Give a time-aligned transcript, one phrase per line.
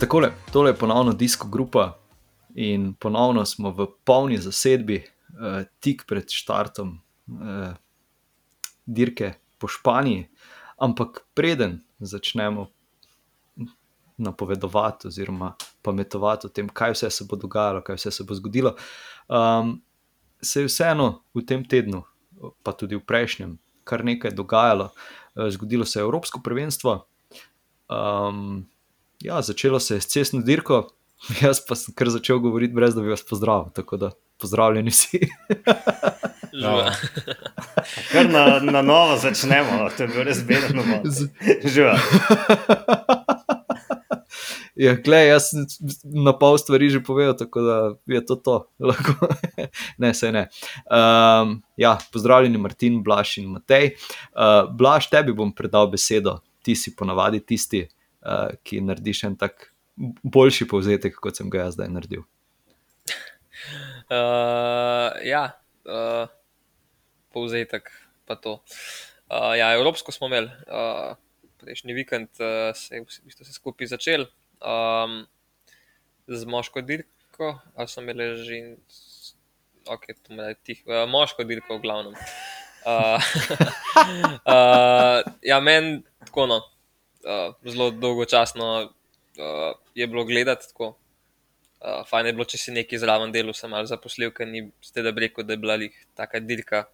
[0.00, 1.98] Takole, tole je ponovno disko grupa
[2.54, 7.72] in ponovno smo v polni zasedbi, uh, tik pred štartom uh,
[8.86, 10.28] dirke po Španiji.
[10.76, 12.66] Ampak preden začnemo
[14.16, 18.76] napovedovati oziroma pametovati o tem, kaj vse se bo dogajalo, kaj vse se bo zgodilo,
[19.32, 19.80] um,
[20.42, 22.04] se je vseeno v tem tednu,
[22.62, 24.92] pa tudi v prejšnjem, kar nekaj dogajalo.
[24.92, 27.06] Uh, zgodilo se je Evropsko prvenstvo.
[27.88, 28.66] Um,
[29.20, 30.88] ja, začelo se je s cestno dirko,
[31.42, 33.72] jaz pa sem kar začel govoriti, brez da bi vas pozdravil.
[33.74, 35.20] Tako da pozdravljeni vsi.
[36.56, 36.90] No.
[38.12, 40.82] Kar na, na novo začnemo, to je bilo res bedno.
[41.64, 41.98] Živa.
[44.76, 45.64] Ja, glej, jaz sem
[46.04, 47.76] na pol stvari že povedal, tako da
[48.12, 48.56] je to to.
[50.02, 50.42] ne, se ne.
[50.84, 53.96] Um, ja, pozdravljeni, Martin, Blaž in Matej.
[54.36, 57.86] Uh, Blaž, tebi bom predal besedo, ti si ponavadi tisti,
[58.26, 59.70] uh, ki narediš en tak
[60.22, 62.24] boljši povzetek, kot sem ga jaz zdaj naredil.
[64.10, 65.44] Uh, ja,
[65.86, 66.26] uh,
[67.32, 67.88] povzetek
[68.26, 68.58] pa to.
[69.30, 71.16] Uh, ja, Evropsko smo imeli, uh,
[71.62, 74.28] prejšnji vikend uh, se je v bistvu vse skupaj začel
[74.60, 75.24] um,
[76.30, 78.60] z moško dirko, ali so imeli že,
[79.90, 82.14] ok, to me je tih, uh, moško dirko v glavnem.
[82.86, 83.18] Uh,
[84.46, 86.60] uh, ja, meni tako no
[87.26, 90.68] uh, zelo dolgočasno uh, je bilo gledati.
[90.70, 90.94] Tako.
[91.76, 95.04] Uh, fajn je bilo, če si nekaj zraven delo, sem malo zaposlil, ker ni ste
[95.04, 96.86] da rekel, da je bila jih taka dirka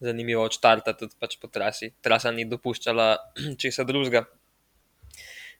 [0.00, 1.90] zanimiva od štarta, tudi pač po trasi.
[2.04, 3.08] Trasa ni dopuščala
[3.60, 4.24] česa drugega.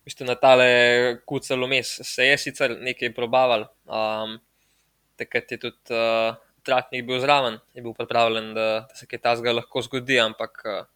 [0.07, 0.69] Mište na tale
[1.29, 4.39] kucelo mes se je sicer nekaj probaval, um,
[5.21, 9.53] takrat je tudi uh, tratnik bil zraven, je bil pripravljen, da, da se kaj tasga
[9.53, 10.87] lahko zgodi, ampak uh,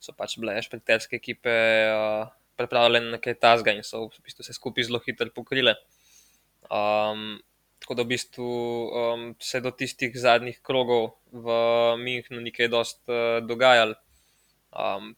[0.00, 1.54] so pač bile šprinterske ekipe.
[1.94, 5.76] Uh, pripravljeni na kaj tasga in so v bistvu se skupaj zelo hitro pokrile.
[6.70, 7.38] Um,
[7.78, 8.48] tako da v bistvu
[8.88, 11.52] um, se do tistih zadnjih krogov v
[12.00, 13.94] Münchnu nekaj dost uh, dogajalo.
[14.72, 15.14] Um,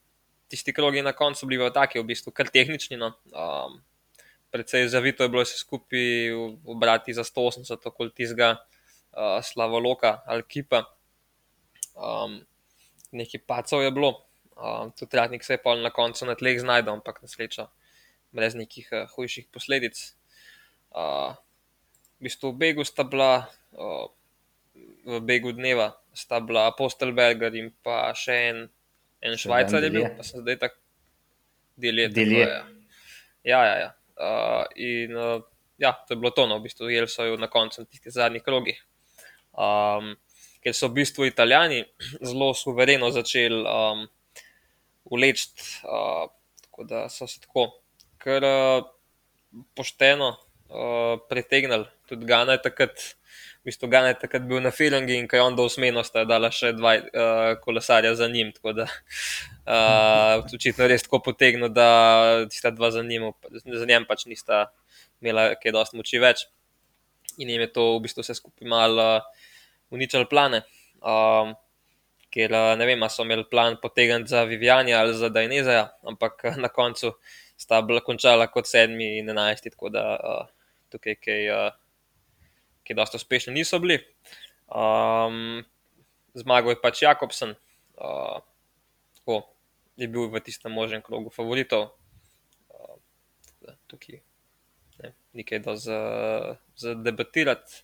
[0.48, 2.98] tisti krogi na koncu bili v taki, v bistvu kar tehnični.
[3.00, 3.14] No.
[3.32, 3.80] Um,
[4.50, 6.32] predvsej zavito je bilo se skupaj
[6.64, 10.84] obrati za 180 okoli tistega uh, Slavoloka ali Kipa.
[11.94, 12.40] Um,
[13.12, 14.27] nekaj pacov je bilo,
[14.58, 17.68] Um, tudi Ratnik se je pa na koncu na tleh znašel, ampak na srečo,
[18.34, 19.94] brez nekih uh, hujših posledic.
[20.90, 21.38] Uh,
[22.18, 23.46] v bistvu v Begu sta bila,
[23.78, 24.10] uh,
[25.06, 28.64] v Begu dneva, sta bila Apostelberger in pa še en,
[29.22, 30.82] en Švajcar je bil, pa se zdaj tako
[31.78, 32.10] delijo.
[32.10, 32.42] Delje.
[32.42, 32.58] Ja,
[33.46, 33.76] ja, ja.
[33.78, 33.90] ja.
[34.18, 35.38] Uh, in uh,
[35.78, 38.42] ja, to je bilo to, no, v bistvu, jeli so jo na koncu tistih zadnjih
[38.42, 38.82] krogih.
[39.54, 40.16] Um,
[40.58, 41.84] ker so v bistvu Italijani
[42.28, 43.62] zelo suvereno začeli.
[43.62, 44.08] Um,
[45.10, 45.48] vleči.
[45.84, 46.28] Uh,
[46.64, 47.70] tako da so se tako,
[48.18, 48.84] kar uh,
[49.76, 51.86] pošteno uh, pritegnili.
[52.08, 53.00] Tudi Gana je takrat,
[53.62, 56.30] v bistvu Gana je takrat bil na filangi in kaj on do usmenosti, da je
[56.30, 58.52] dala še dva uh, kolesarja za njim.
[58.56, 64.26] Tako da uh, očitno res tako potegnil, da sta dva za njim, za njem pač
[64.30, 64.68] nista
[65.20, 66.46] imela kaj dosti moči več.
[67.38, 69.46] In jim je to v bistvu vse skupaj malo uh,
[69.90, 70.62] uničalo plane.
[70.98, 71.54] Um,
[72.38, 77.16] ker ne vem, so imeli plan potegniti za Vivijanja ali za Dajnezaja, ampak na koncu
[77.58, 80.44] sta bila končala kot sedmi in enajsti, tako da uh,
[80.92, 81.72] tukaj kaj, uh,
[82.86, 83.98] kaj dosta uspešni niso bili.
[84.70, 85.64] Um,
[86.38, 87.56] zmagal je pač Jakobsen,
[87.98, 88.38] uh,
[89.18, 89.40] tako
[89.98, 91.88] je bil v tistem možnem krogu favoritov.
[92.70, 94.22] Uh, tukaj
[95.02, 96.00] ne, nekaj da za,
[96.78, 97.82] za debatirati.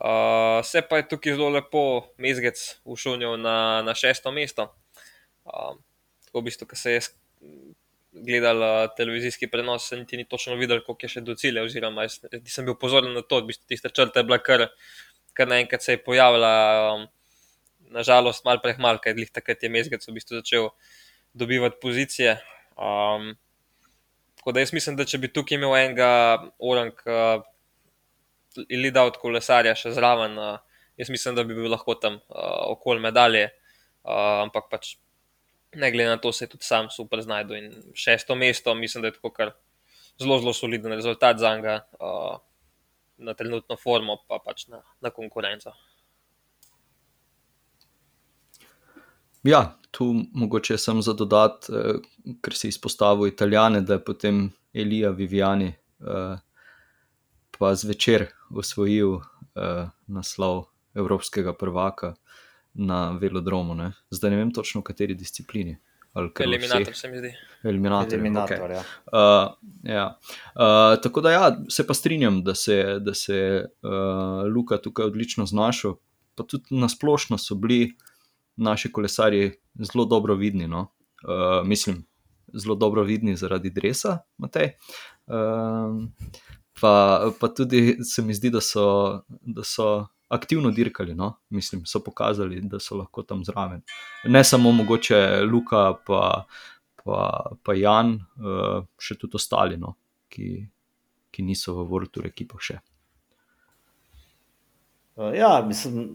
[0.00, 1.80] Uh, se pa je tukaj zelo lepo,
[2.16, 4.70] mezgec ušunil na, na šesto mesto.
[5.44, 5.76] Uh,
[6.24, 7.00] tako v bistvu, ko se je
[8.12, 11.66] gledal uh, televizijski prenos, se niti ni točno videl, koliko je še do cilja.
[11.68, 14.70] Oziroma, nisem bil pozoren na to, da bi tiste črte bila kar,
[15.36, 16.54] kar naenkrat se je pojavila.
[16.94, 17.06] Um,
[17.90, 20.70] nažalost, malo prehmal, ker je takrat je mezgec v bistvu začel
[21.34, 22.38] dobivati pozicije.
[22.78, 23.34] Um,
[24.40, 26.10] tako da jaz mislim, da če bi tukaj imel enega
[26.58, 26.94] orang.
[27.04, 27.44] Uh,
[28.58, 30.38] ali da od kolesarja še zraven.
[30.38, 30.58] Uh,
[31.00, 33.46] jaz mislim, da bi bil lahko tam uh, okoli medalje,
[34.04, 34.94] uh, ampak pač
[35.74, 37.56] ne glede na to, se je tudi sam super znašel.
[37.56, 39.52] In šesto mesto, mislim, da je tako kar
[40.20, 42.36] zelo, zelo soliden rezultat za njega, uh,
[43.18, 45.72] na trenutno formo, pa pač na, na konkurenco.
[49.42, 52.00] Ja, tu mogoče sem za dodat, eh,
[52.42, 56.36] ker si izpostavil Italijane, da je potem Elija Vivijani eh,
[57.58, 59.22] pa zvečer osvojil uh,
[60.06, 60.64] naslov
[60.94, 62.14] Evropskega prvaka
[62.74, 63.74] na velodromu.
[63.74, 63.92] Ne?
[64.10, 65.78] Zdaj ne vem točno, v kateri disciplini.
[66.14, 67.30] Eliminator se mi zdi.
[67.62, 68.14] Eliminator.
[68.14, 68.74] Eliminator, okay.
[68.74, 68.82] ja.
[69.12, 69.52] Uh,
[69.82, 70.06] ja.
[70.54, 73.90] uh, tako da, ja, se pa strinjam, da se je uh,
[74.54, 75.94] Luka tukaj odlično znašel.
[76.34, 77.92] Pa tudi na splošno so bili
[78.56, 80.66] naši kolesarji zelo dobro vidni.
[80.68, 80.80] No?
[81.22, 82.06] Uh, mislim,
[82.54, 84.72] zelo dobro vidni zaradi dresa, Matej.
[85.26, 86.08] Uh,
[86.80, 91.36] pa, pa tudi se mi zdi, da so, da so aktivno dirkali, no?
[91.50, 93.82] mislim, so pokazali, da so lahko tam zraven.
[94.24, 96.44] Ne samo mogoče Luka, pa,
[97.04, 99.96] pa, pa Jan, uh, še tudi ostali, no?
[100.30, 100.52] ki,
[101.30, 102.78] ki niso v vrtu ekipah še.
[105.18, 106.06] Uh, ja, mislim,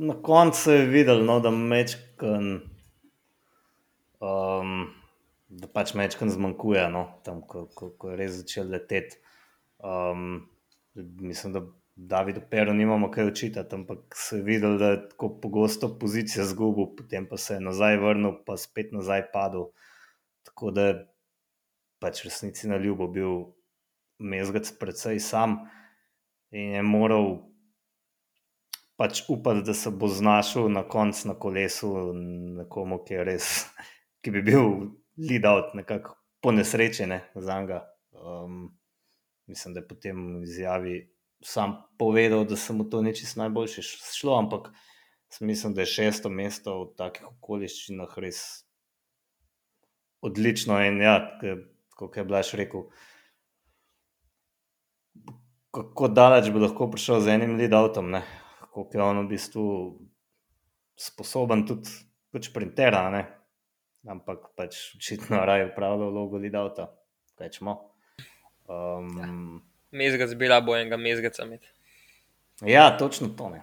[0.00, 2.54] na koncu je videl, no, da mečkan.
[4.22, 4.86] Um,
[5.52, 9.20] da pač mečkan zmanjkuje, no, tam, ko, ko, ko je res začel leteti.
[9.82, 10.48] Um,
[10.94, 11.62] mislim, da
[11.94, 16.86] Davidu Peru nimamo kaj učitati, ampak se je videl, da je tako pogosto pozicija zgubil,
[16.96, 19.66] potem pa se je nazaj vrnil, pa spet nazaj padel.
[20.42, 20.94] Tako da je
[22.00, 23.52] pač resnici na ljubo bil
[24.18, 25.56] mezgac predvsej sam
[26.50, 27.36] in je moral
[28.96, 32.12] pač upati, da se bo znašel na koncu na kolesu
[32.58, 33.66] nekomu, ki res,
[34.22, 34.68] ki bi bil
[35.18, 37.82] lead out, nekako po nesrečene za njega.
[38.12, 38.70] Um,
[39.46, 40.96] mislim, da je potem v izjavi
[41.42, 44.70] sam povedal, da se mu to čisto najboljše šlo, ampak
[45.40, 48.64] mislim, da je šesto mesto v takih okoliščinah res
[50.20, 50.78] odlično.
[50.86, 51.16] In ja,
[51.96, 52.86] kot je Blaž rekel,
[55.72, 58.20] kako daleč bi lahko prišel z enim lead-outom,
[58.60, 59.66] kako je on v bistvu
[60.96, 61.90] sposoben tudi
[62.32, 63.24] kot sprintera, ne?
[64.08, 66.88] ampak pač očitno raje upravlja vlogo lead-outa,
[67.38, 67.91] kaj čemo.
[68.72, 69.28] Um, ja.
[69.92, 71.60] Mezgac bila bo enega mezgaca med.
[72.64, 73.48] Ja, točno to.
[73.50, 73.62] Ne.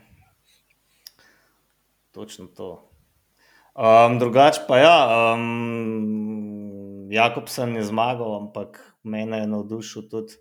[2.12, 2.90] Točno to.
[3.80, 4.98] Um, drugač pa ja,
[5.34, 10.34] um, Jakobsen je zmagal, ampak mene je navdušil tudi,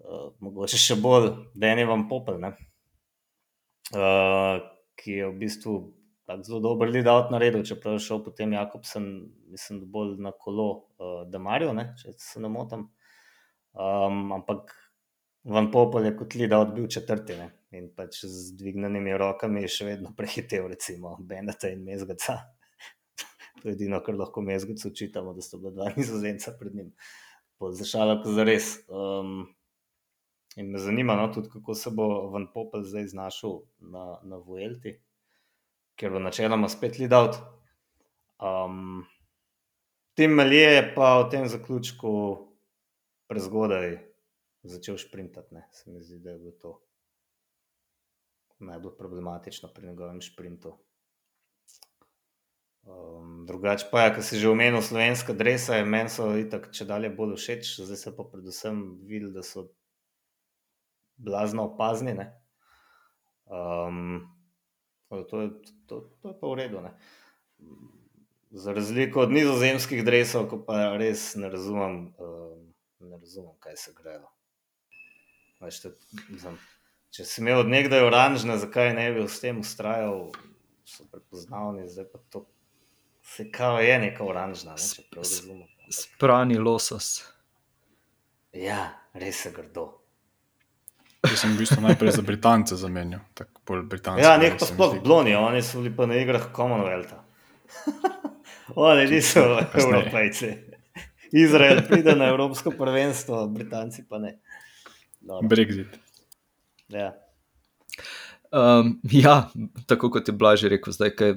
[0.00, 2.54] uh, mogoče še bolj, da je vam popel, uh,
[4.96, 5.74] ki je v bistvu
[6.46, 9.04] zelo dober lead-out naredil, čeprav je šel potem Jakobsen,
[9.50, 12.88] mislim, bolj na kolo, uh, da Marijo, če se ne motim.
[13.72, 14.74] Um, ampak
[15.44, 17.50] Van Popel je kot Lida odbil četrti ne?
[17.70, 22.34] in pač z dvignjenimi rokami je še vedno prehitev, recimo Beneta in Mezgaca.
[23.62, 26.90] to je edino, kar lahko Mezgacu učitamo, da so bila dva nizozemca pred njim.
[27.60, 28.72] Zašala, ko za res.
[28.88, 29.44] Um,
[30.56, 34.96] in me zanima, no, tudi kako se bo Van Popel zdaj znašel na, na Vuelti,
[36.00, 37.40] ker bo načeloma spet Lida od.
[38.40, 39.04] Um,
[40.18, 42.10] Tim Melije je pa v tem zaključku
[43.30, 43.98] prezgodaj
[44.62, 45.54] začel sprintati.
[45.54, 45.68] Ne.
[45.72, 46.72] Se mi zdi, da je bilo to
[48.60, 50.74] najbolj problematično pri njegovem sprintu.
[52.82, 56.88] Um, drugače pa, ja, kar si že omenil, slovenska dresa je meni so itak, če
[56.88, 59.66] dalje bolj všeč, zdaj se pa predvsem videl, da so
[61.20, 62.16] blazno opazni.
[63.44, 64.24] Um,
[65.08, 65.50] to, je,
[65.86, 66.80] to, to je pa v redu.
[66.80, 66.94] Ne.
[68.50, 72.00] Za razliko od nizozemskih dresov, ko pa res ne razumem.
[72.16, 72.39] Um,
[73.00, 74.28] ne razumem, kaj se grejo.
[77.10, 80.30] Če si imel od nekdaj oranžne, zakaj ne bi s tem ustrajal,
[80.86, 82.44] so prepoznavni, zdaj pa to
[83.22, 84.74] se kao je neka oranžna.
[84.74, 87.24] Ne, Sprani losos.
[88.52, 89.86] Ja, res je grdo.
[91.26, 93.20] Jaz sem v bistvu najprej za Britance zamenjal.
[94.18, 97.20] Ja, nek pa sploh bloni, oni so bili pa na igrah Commonwealtha.
[98.88, 99.44] oni niso
[99.82, 100.69] evropejci.
[101.32, 104.38] Izrael pride na Evropsko prvenstvo, Britanci pa ne.
[105.20, 105.48] Dobro.
[105.48, 105.98] Brexit.
[106.88, 107.14] Ja.
[108.50, 109.50] Um, ja,
[109.86, 111.34] tako kot je Blaž rekel, zdaj, kaj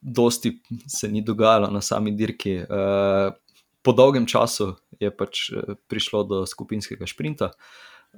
[0.00, 2.58] dosti se ni dogajalo na sami dirki.
[2.60, 3.32] Uh,
[3.82, 7.50] po dolgem času je pač eh, prišlo do skupinskega sprinta.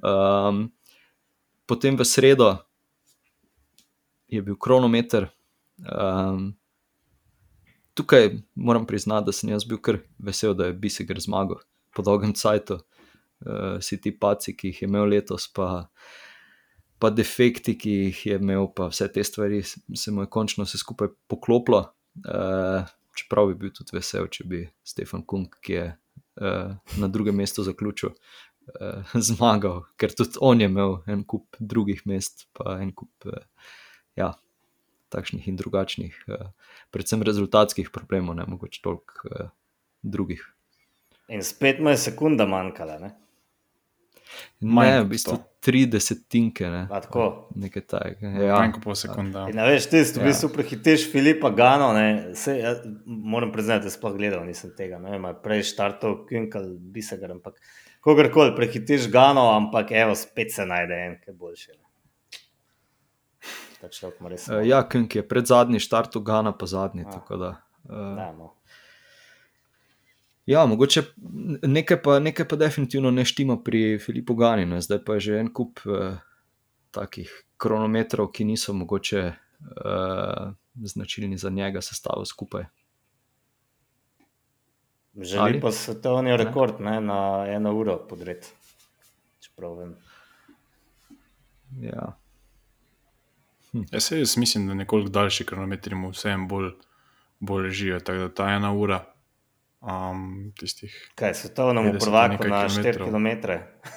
[0.04, 0.68] Um,
[1.64, 2.58] potem v sredo
[4.28, 5.30] je bil kronometer.
[5.80, 6.52] Um,
[7.94, 11.62] tukaj moram priznati, da sem jaz bil kar vesel, da je Bisegar zmagal
[11.94, 12.80] po dolgem cajtu.
[13.44, 15.86] Uh, vsi ti paci, ki jih je imel letos, pa,
[16.98, 20.80] pa defekti, ki jih je imel, pa vse te stvari, se mu je končno vse
[20.80, 21.84] skupaj poklopilo.
[22.24, 22.86] Uh,
[23.18, 25.86] čeprav bi bil tudi vesel, če bi Stefan Kung, ki je
[26.40, 28.14] uh, na drugem mestu zaključil,
[28.74, 33.12] uh, zmagal, ker tudi on je imel en kup drugih mest, pa en kup.
[33.28, 33.44] Uh,
[34.18, 34.32] ja,
[35.14, 36.48] takšnih in drugačnih, uh,
[36.90, 39.48] predvsem rezultatskih problemov, ne mogoče toliko uh,
[40.02, 40.42] drugih.
[41.28, 42.98] In spet mu je sekunda manjkala.
[42.98, 43.14] Ne?
[44.60, 45.44] Manj Ne, v bistvu sto.
[45.60, 46.66] tri desetinke.
[46.66, 46.82] Ne?
[46.90, 47.24] A tako.
[47.54, 48.28] Nekaj takega.
[48.28, 48.42] Ja.
[48.44, 48.56] Ja.
[48.56, 49.38] Manj kot pol sekunde.
[49.38, 49.48] ja.
[49.48, 50.24] In, veš, ti v Ja.
[50.24, 52.74] bistvu prehitiš Filipa Gano, ne, se, ja,
[53.06, 54.98] moram priznati, da sploh gledal nisem tega.
[54.98, 57.60] Ne vem, prej štartov Kinkal, Bisegar, ampak
[58.00, 61.70] kogarkoli prehitiš Gano, ampak evo, spet se najde en, ki je boljši.
[61.72, 61.83] Ne.
[63.84, 64.46] Ta človek ima res.
[64.48, 67.04] Uh, ja, Künk je pred zadnji štartu, Gana pa zadnji.
[67.04, 67.18] Ah.
[67.18, 67.50] tako Da,
[67.84, 68.54] uh, Da, no.
[70.46, 71.02] ja, mogoče
[71.62, 74.64] nekaj pa, nekaj pa definitivno ne štima pri Filipu Gani.
[74.64, 74.80] Ne?
[74.80, 76.16] Zdaj pa je že en kup uh,
[76.96, 77.28] takih
[77.60, 82.64] kronometrov, ki niso mogoče uh, značilni za njega, sestavil skupaj.
[85.14, 85.60] Želi Ali?
[85.60, 88.48] pa svetovni rekord ne, na eno uro podred.
[89.44, 89.96] Čeprav vem.
[91.84, 92.14] Ja.
[93.90, 96.70] Ja, se jaz mislim, da nekoliko daljši kronometri mu vsem bolj,
[97.40, 98.00] bolj ležijo.
[98.00, 99.00] Tako da ta ena ura
[99.80, 101.10] um, tistih.
[101.14, 103.58] Kaj, svetovnemu 50 prvaku nekaj na 4 kilometrov.
[103.58, 103.88] km?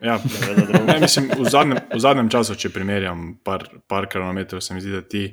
[0.00, 0.16] Ja,
[0.86, 4.94] ne, mislim, v, zadnjem, v zadnjem času, če primerjam par, par kronometrov, se mi zdi,
[4.96, 5.24] da ti.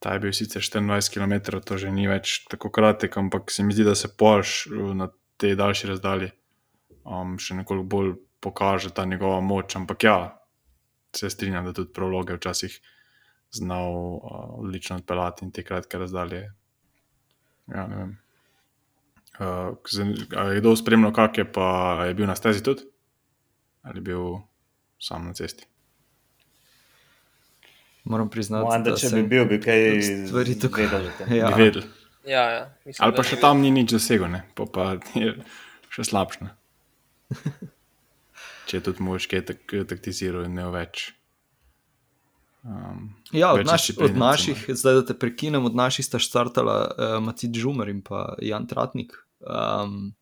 [0.00, 3.76] Ta je bil sicer 24 km, to že ni več tako kratek, ampak se mi
[3.76, 6.30] zdi, da se Porsche na tej daljši razdalji
[7.04, 9.76] um, še nekoliko bolj pokaže ta njegova moč.
[9.76, 10.16] Ampak ja,
[11.16, 12.80] se strinjam, da tudi prologe včasih
[13.50, 14.20] znal uh,
[14.62, 16.52] odlično odpeljati in te kratke razdalje.
[17.66, 18.18] Ja, ne vem.
[19.40, 22.82] Uh, je kdo spremljal, kak je pa je bil na stezi tudi?
[23.82, 24.38] Ali je bil
[24.98, 25.66] sam na cesti?
[28.04, 31.36] Moram priznati, Moram, da da če bi bil, bi kaj stvari tukaj- vedel.
[31.36, 31.50] Ja.
[31.50, 31.86] Bi vedeli.
[32.26, 32.74] Ja, ja.
[32.84, 34.42] Mislim, Ali pa ni še tam ni nič dosegel, ne?
[34.54, 35.34] pa, pa je
[35.88, 36.50] še slabše.
[38.70, 41.08] Če je tudi mož, ki je tak, taktiziral in ne več.
[42.62, 47.16] Um, Ja, od, naš, od naših, zdaj da te prekinem, od naših sta štartala uh,
[47.24, 49.16] Matic Žumer in pa Jan Tratnik.
[49.42, 50.12] Um,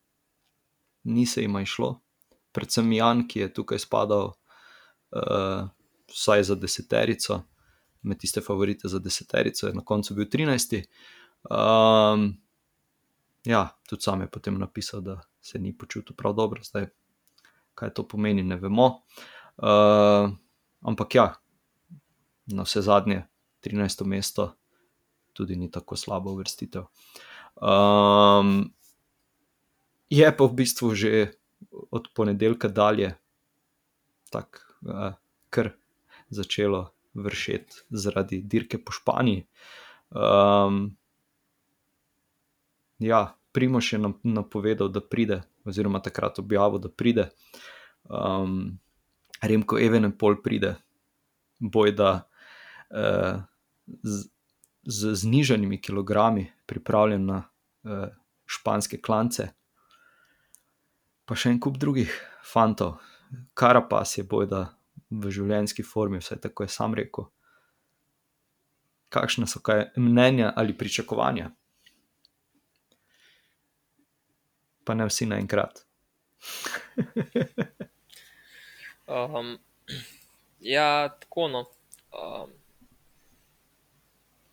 [1.04, 1.98] ni se jim išlo,
[2.56, 5.68] predvsem Jan, ki je tukaj spadal uh,
[6.08, 7.42] vsaj za deseterico,
[8.08, 10.78] med tiste favorite za deseterico, je na koncu bil 13.
[11.52, 12.30] Um,
[13.44, 16.88] ja, tudi sam je potem napisal, da se ni počutil prav dobro, zdaj
[17.78, 18.88] kaj to pomeni, ne vemo.
[19.58, 20.30] Uh,
[20.82, 21.26] ampak ja,
[22.50, 23.22] na vse zadnje,
[23.62, 24.04] 13.
[24.06, 24.52] mesto,
[25.32, 26.86] tudi ni tako slabo uvrstitev.
[27.58, 28.70] Um,
[30.10, 31.34] je pa v bistvu že
[31.90, 33.14] od ponedeljka dalje
[34.30, 35.14] tako, uh,
[35.50, 35.74] kar
[36.30, 39.46] začelo vršeti zaradi dirke po Španiji.
[40.10, 40.96] Um,
[42.98, 47.28] ja, Primoš je nam napovedal, da pride, oziroma takrat objavil, da pride.
[48.08, 48.78] Um,
[49.42, 50.74] Remko Evenepoel pride,
[51.58, 52.10] boj da
[52.90, 53.42] uh,
[54.02, 54.24] z,
[54.82, 58.08] z znižanimi kilogrami pripravljen na uh,
[58.46, 59.50] španske klance.
[61.28, 62.96] Pa še en kup drugih fantov,
[63.54, 64.62] Karapas je boj da
[65.10, 67.28] v življenjski formi, vsaj tako je sam rekel.
[69.12, 71.50] Kakšne so kaj mnenja ali pričakovanja?
[74.88, 75.84] Pa ne vsi naenkrat.
[79.08, 79.58] Um,
[80.60, 81.64] ja, tako no.
[82.12, 82.50] Um,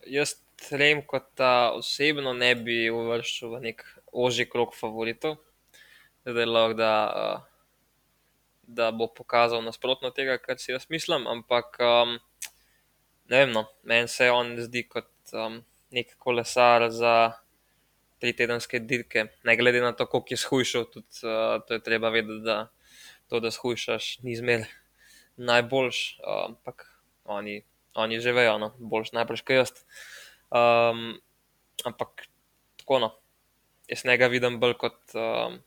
[0.07, 0.35] jaz
[0.69, 3.83] trem kot ta osebno ne bi uvrščal v nek
[4.15, 5.35] ožji krok favoritov,
[6.23, 7.81] da je lahko, da, uh,
[8.63, 12.15] da bo pokazal nasprotno tega, kar si jaz mislim, ampak um,
[13.27, 15.59] ne vem, no, meni se on zdi kot um,
[15.91, 17.15] nek kolesar za
[18.25, 22.09] tri tedenske dirke, ne glede na to, koliko je shujšal, tudi uh, to je treba
[22.09, 22.71] vedeti, da
[23.29, 24.65] to, da shujšaš, ni zmer
[25.37, 26.87] najboljš, uh, ampak
[27.29, 27.59] oni,
[27.93, 29.75] oni že vejo, no, boljš najprej kot jaz.
[30.49, 31.19] Um,
[31.85, 32.25] ampak
[32.81, 33.11] tako no,
[33.91, 35.61] jaz njega vidim bolj kot um,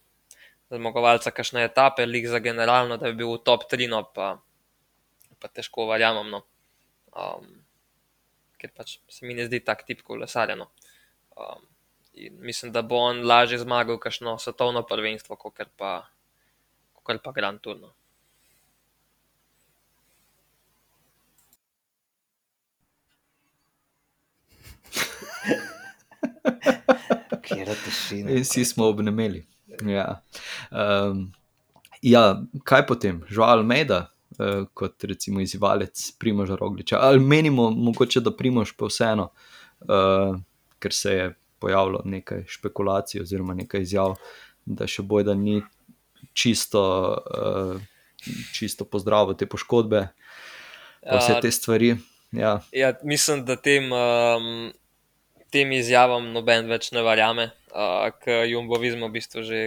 [0.75, 4.35] zmagovalca kakšne etape, lik za generalno, da bi bil v top 3, no pa,
[5.39, 6.35] pa težko verjamem.
[6.35, 6.43] No.
[7.15, 7.63] Um,
[8.59, 10.59] ker pač se mi ne zdi tak tip kolesarja.
[10.59, 10.71] No.
[11.39, 11.67] Um,
[12.19, 16.07] in mislim, da bo on lažje zmagal kakšno svetovno prvenstvo, kot pa,
[17.03, 17.77] kot pa Grand Tour.
[17.81, 17.93] No.
[27.43, 28.31] Kjer je tišina.
[28.31, 29.47] In vsi smo obnemeli.
[29.87, 30.23] Ja.
[30.71, 31.33] Um,
[32.03, 38.37] ja, kaj potem, žal Almeida, uh, kot recimo izzivalec Primoža Rogliča, ali menimo mogoče, da
[38.37, 39.31] Primož pa vseeno,
[39.81, 40.41] uh,
[40.79, 44.17] ker se je pojavilo nekaj špekulacij oziroma nekaj izjav,
[44.65, 45.61] da še boj, da ni
[46.33, 46.83] čisto,
[47.19, 47.81] uh,
[48.55, 50.07] čisto pozdravil te poškodbe,
[51.03, 51.97] pa vse te stvari.
[52.33, 54.73] Ja, Ja, mislim, da tem, um,
[55.51, 59.63] tem izjavam noben več ne verjame, uh, ker Jumbo Visma v bistvu že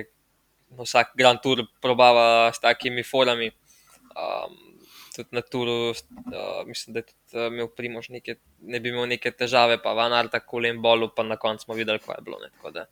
[0.78, 3.52] vsak Grand Tour probava s takimi forami.
[4.12, 4.71] Um,
[5.22, 9.08] tudi na Turu, uh, mislim, da je tudi uh, imel primož neke, ne bi imel
[9.12, 12.26] neke težave, pa van ali tako le bolu, pa na koncu smo videli, kaj je
[12.26, 12.40] bilo.
[12.42, 12.86] Ne, tako da,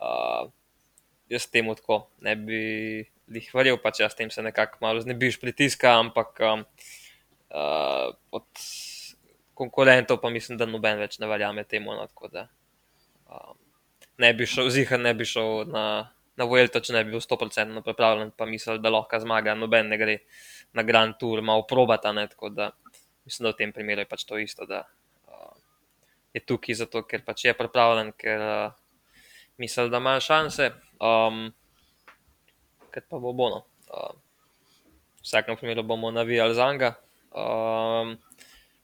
[0.00, 0.48] uh,
[1.32, 2.60] jaz temu tako ne bi
[3.34, 6.64] jih verjel, pa če jaz tem se nekako malo znebiš pritiska, ampak um,
[7.50, 8.46] uh, od
[9.56, 11.94] konkurentov pa mislim, da noben več ne verjame temu.
[11.96, 12.46] No, tako da
[13.26, 13.56] um,
[14.22, 15.86] ne bi šel, zihar ne bi šel na.
[16.36, 19.96] Na Vuelto, če ne bi bil 100% pripravljen, pa misli, da lahko zmaga, noben ne
[19.96, 20.18] gre
[20.76, 22.12] na Grand Tour, malo probata.
[22.12, 22.70] Ne, tako da
[23.24, 24.82] mislim, da v tem primeru je pač to isto, da
[25.32, 25.54] uh,
[26.36, 28.76] je tukaj zato, ker pač je pripravljen, ker uh,
[29.62, 30.70] misli, da ima šanse.
[31.00, 31.48] Um,
[32.92, 33.64] ker pa bo bono.
[33.88, 34.12] Uh,
[35.20, 36.94] v vsakem primeru bomo navijali za njega.
[37.32, 38.14] Um,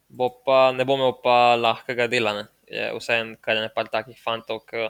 [0.09, 2.35] bo pa ne bo imel pa lahkega dela.
[2.41, 2.49] Ne.
[2.73, 4.89] Je vseeno, kar je nekaj takih fantov, ki.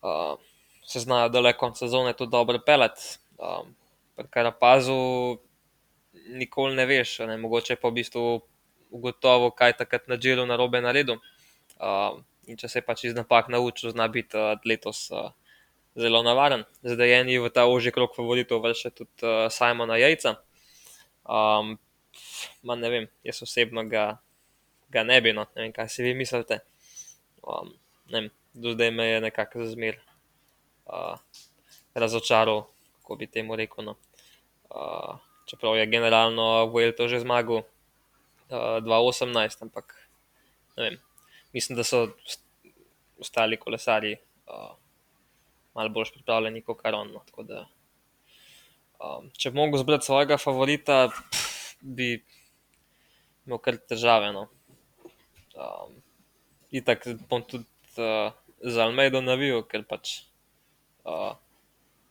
[0.00, 0.36] Uh,
[0.86, 3.18] se znajo do konca sezone tudi dobro pelati.
[3.38, 3.74] Um,
[4.30, 5.38] kar opazu,
[6.28, 8.40] nikoli ne veš, ne, mogoče pa v bistvu
[8.90, 11.18] ugotovo, kaj takrat na džiru na robe naredil.
[11.76, 15.32] Um, in če se pač iz napak naučil, zna biti uh, letos uh,
[15.98, 16.62] zelo navaren.
[16.86, 20.36] Zdaj je eni v ta ožji krok favoritov, vrši tudi uh, Simona Jajca.
[21.26, 21.76] Um,
[22.62, 24.08] ma ne vem, jaz osebno ga,
[24.94, 26.62] ga ne bi, no, ne vem, kaj si vi mislite.
[27.42, 27.74] Um,
[28.06, 30.06] ne vem, do zdaj me je nekako zmeril
[30.86, 31.18] uh,
[31.94, 32.66] razočaral,
[33.00, 33.84] kako bi temu rekel.
[33.84, 33.96] No.
[34.70, 39.94] Uh, čeprav je generalno Vuelto že zmagal uh, 2018, ampak
[40.76, 40.98] vem,
[41.52, 42.08] mislim, da so
[43.18, 44.16] ostali kolesari
[44.46, 44.74] uh,
[45.74, 47.12] malo bolj pripravljeni kot on.
[47.12, 47.22] No.
[47.44, 47.66] Da,
[48.98, 52.16] um, če bi mogel zbrati svojega favorita, pff, bi
[53.46, 54.32] imel kar težave.
[54.32, 54.48] No.
[55.56, 56.02] Um,
[56.74, 57.64] Itak bom tudi
[58.02, 60.26] uh, za Almeido navil, ker pač
[61.06, 61.38] uh,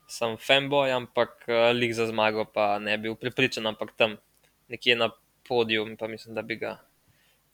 [0.07, 4.17] sem fanboy, ampak uh, lik za zmago pa ne bi bil pripričan, ampak tam
[4.71, 5.11] nekje na
[5.47, 6.77] podiju, pa mislim, da bi ga,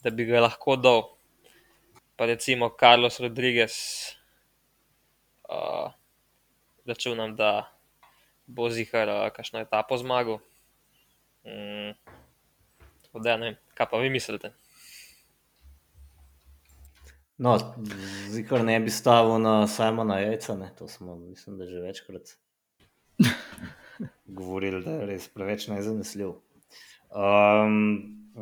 [0.03, 1.01] da bi ga lahko dal.
[2.15, 3.73] Pa recimo Carlos Rodriguez,
[5.49, 5.91] uh,
[6.85, 7.71] računam, da
[8.47, 10.39] bo zihar uh, kakšno etapo zmagal.
[11.43, 11.97] Mm,
[13.23, 14.53] da, ne, kaj pa vi mislite?
[17.41, 17.57] No,
[18.29, 20.69] zikar ne bi stavil na Simona Jajca, ne?
[20.77, 22.35] to smo, mislim, da že večkrat
[24.39, 26.35] govorili, da je res preveč nezanesljiv.
[27.09, 27.73] Um,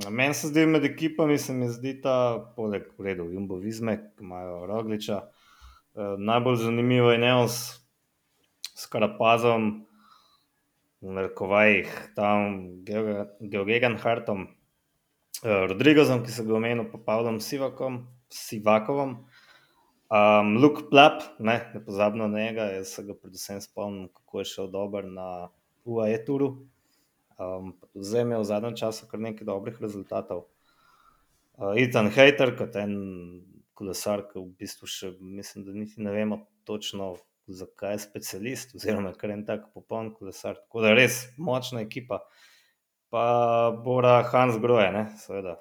[0.10, 2.18] meni se zdi med ekipami, se mi zdi ta,
[2.58, 7.58] poleg redu, Jumbo Vizme, ki imajo Rogliča, uh, najbolj zanimivo je Neos
[8.76, 9.72] s Karapazom,
[11.00, 18.04] v narekovajih, tam Georgijan Hartom, uh, Rodrigozom, ki se ga omenil, pa Pavlom Sivakom.
[18.30, 19.16] Sivakovom.
[20.10, 24.46] Um, Luke Plap, ne, ne pozabimo na njega, jaz se ga predvsem spomnim, kako je
[24.46, 25.50] šel dober na
[25.86, 26.48] UAE turu.
[27.38, 30.48] Um, zdaj je v zadnjem času kar nekaj dobrih rezultatov.
[31.54, 32.96] Uh, Ethan Hater, kot en
[33.78, 37.14] kolesar, ki v bistvu še mislim, da niti ne vemo točno,
[37.50, 40.58] zakaj je specialist, oziroma kar en tak popoln kolesar.
[40.66, 42.24] Tako da res močna ekipa.
[43.14, 43.24] Pa
[43.86, 45.60] Bora Hans Groje, ne, seveda,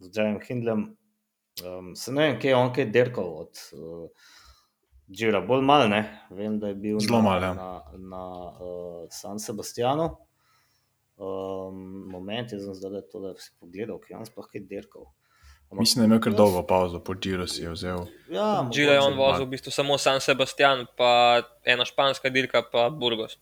[0.00, 0.86] z Jajem Hindlem,
[1.64, 4.28] Um, se ne vem, kje je on kaj derkal od uh,
[5.10, 6.02] Džira, bolj malo, ne.
[6.30, 10.10] Vem, da je bil zelo malo na, na, na uh, San Sebastianu.
[11.16, 14.66] Um, moment je zdaj, da je to, da si pogledal, ki je on sploh kaj
[14.68, 15.08] derkal.
[15.70, 18.04] Ampak, Mislim, da je imel kar dolgo pauzo, po Džiru si je vzel.
[18.30, 22.88] Ja, Džira je on vozil v bistvu samo San Sebastian, pa ena španska dirka, pa
[22.92, 23.38] Burgos.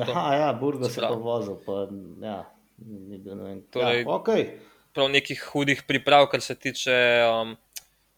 [0.00, 1.84] Aha, ja, Burgos je pa vozil, pa
[2.24, 2.40] ja,
[2.80, 3.60] ni bil ne vem.
[3.72, 4.48] Torej, ja, okay
[4.96, 6.96] prav nekih hudih priprav, kar se tiče
[7.28, 7.56] um,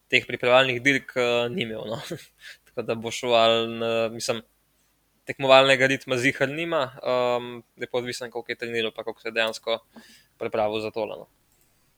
[0.09, 1.83] teh pripravljalnih dirk, uh, ni imel.
[1.91, 1.99] No.
[2.69, 4.41] Tako da bo šel, ali, mislim,
[5.29, 9.77] tekmovalnega ritma zihar nima, um, je pa odvisen, koliko je treniral, pa koliko se dejansko
[10.41, 11.05] pripravil za to.
[11.05, 11.27] No.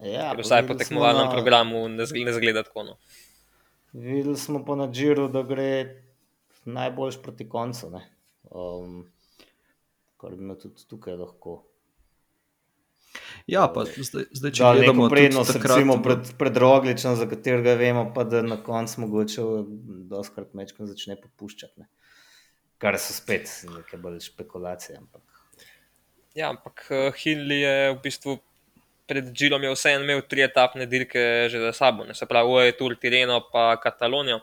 [0.02, 1.32] Ja, vsaj po tekmovalnem na...
[1.32, 2.84] programu ne zgleda tako.
[2.84, 2.98] No.
[3.94, 6.02] Videli smo po nadžiru, da gre
[6.65, 7.91] najboljš proti koncu.
[8.50, 9.04] Um,
[10.17, 11.62] kar bi me tudi tukaj lahko
[13.49, 18.06] Ja, pa zdaj, zdaj če gledamo prednost, takrat, recimo pred, pred Rogličem, za katerega vemo,
[18.15, 19.47] pa da na koncu mogoče
[20.12, 21.82] doskrat mečkam začne popuščati.
[21.82, 21.89] Ne?
[22.82, 24.99] Kar so spet neke bolj špekulacije.
[25.01, 25.25] Ampak.
[26.38, 28.38] Ja, ampak uh, Hindley je v bistvu
[29.12, 32.15] pred Džilom je vseeno imel tri etapne dirke že za sabo, ne?
[32.15, 34.39] se pravi, Uje, Tur, Tireno pa Katalonijo.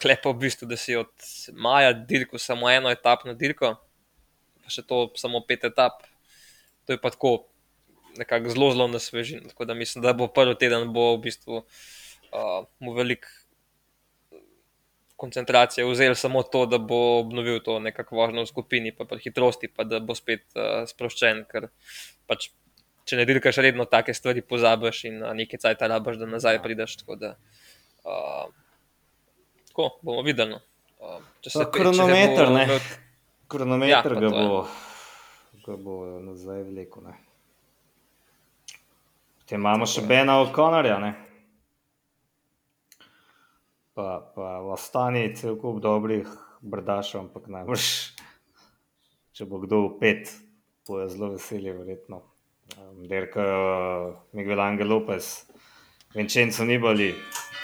[0.00, 1.10] Klepo v bistvu, da si od
[1.52, 3.74] maja dirko samo eno etapno dirko,
[4.62, 6.06] pa še to samo pet etap.
[6.86, 7.32] To je pa tako
[8.18, 9.48] nekako zelo, zelo na svežini.
[9.48, 13.26] Tako da mislim, da bo prvi teden bo v bistvu uh, mu velik.
[15.18, 19.68] koncentracije vzeli samo to, da bo obnovil to nekako vožnjo v skupini, pa pri hitrosti,
[19.68, 21.68] pa da bo spet uh, sproščen, ker
[22.30, 22.50] pač.
[23.08, 26.98] Če ne dirkaš redno, take stvari pozabiš in uh, nekaj cajt rabaš, da nazaj prideš.
[27.00, 27.30] Tako da,
[28.04, 28.46] uh,
[29.70, 30.54] tako bomo videli.
[30.54, 30.60] No.
[31.00, 32.66] Uh, če se kronometer, ne.
[33.48, 34.60] Kronometer ja, ga, bo,
[35.64, 37.08] ga bo nazaj vlekel.
[39.48, 41.14] Te imamo še Bena O'Connorja, ne?
[43.96, 46.28] Pa, pa v Astani cel kup dobrih
[46.60, 47.86] brdašov, ampak najbrž,
[49.32, 50.34] če bo kdo v pet,
[50.84, 52.18] bo je zelo veselje, verjetno.
[52.76, 53.46] Um, Derka,
[54.36, 55.30] Miguel Angel Lopez,
[56.12, 57.08] Vincenzo Nibali,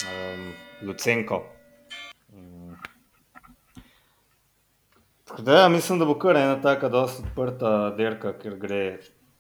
[0.09, 0.49] um,
[0.89, 1.43] Lucenko.
[2.33, 2.73] Um,
[5.37, 8.83] da, ja, mislim, da bo kar ena taka dosta odprta derka, ker gre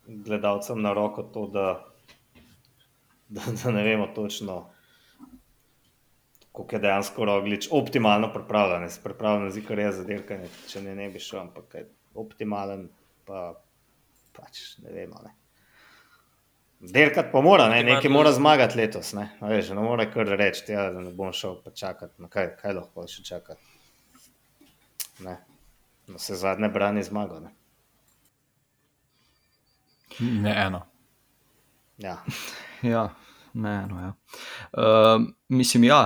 [0.04, 1.93] gledalcem na roko to, da
[3.28, 4.70] da, da ne vemo točno,
[6.52, 8.90] kako je dejansko roglič optimalno pripravljen.
[8.90, 12.88] Se pripravljen zdi, kar je za dirkanje, če ne, ne bi šel, ampak je optimalen,
[13.24, 13.54] pa
[14.36, 15.22] pač ne vemo.
[15.24, 15.34] Ne.
[16.84, 17.82] Dirkat pa mora, ne?
[17.82, 19.12] nekaj mora zmagati letos.
[19.16, 22.22] Ne, Veš, ne more kar reči, ja, da ne bom šel pa čakati.
[22.22, 23.60] No, kaj, kaj lahko še čakati?
[25.24, 25.38] Ne.
[26.06, 27.40] No, se zadnje branje zmaga.
[27.40, 27.54] Ne?
[30.20, 30.82] ne eno.
[31.98, 32.18] Ja.
[32.84, 33.14] Ja,
[33.54, 34.14] ne, no, ja.
[34.72, 36.00] Uh, mislim, ja,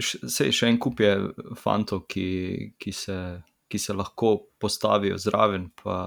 [0.00, 1.12] se še en kup je
[1.60, 2.28] fantov, ki,
[2.80, 2.94] ki,
[3.68, 5.98] ki se lahko postavijo zraven, pa,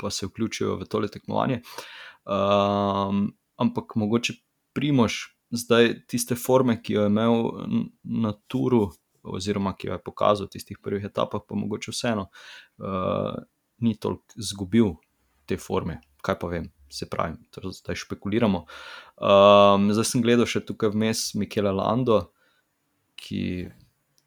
[0.00, 1.60] pa se vključijo v tole tekmovanje.
[2.26, 3.28] Um,
[3.62, 4.34] ampak mogoče
[4.74, 5.22] primoš
[5.52, 7.48] zdaj tiste forme, ki jo je imel
[8.02, 8.88] na turu,
[9.22, 13.34] oziroma ki jo je pokazal v tistih prvih etapah, pa mogoče vseeno uh,
[13.84, 14.96] ni toliko izgubil
[15.46, 17.36] te forme, kaj pa vem se pravi,
[17.72, 18.64] zdaj špekuliramo.
[19.16, 22.18] Um, zdaj sem gledal še tukaj vmes Mikela Lando,
[23.16, 23.70] ki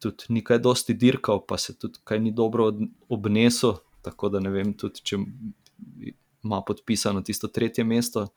[0.02, 2.70] tudi ni kaj dosti dirkal, pa se tudi kaj ni dobro
[3.12, 3.78] obnesel.
[4.06, 5.18] Tako da ne vem, tudi če
[6.46, 8.28] ima podpisano tisto tretje mesto,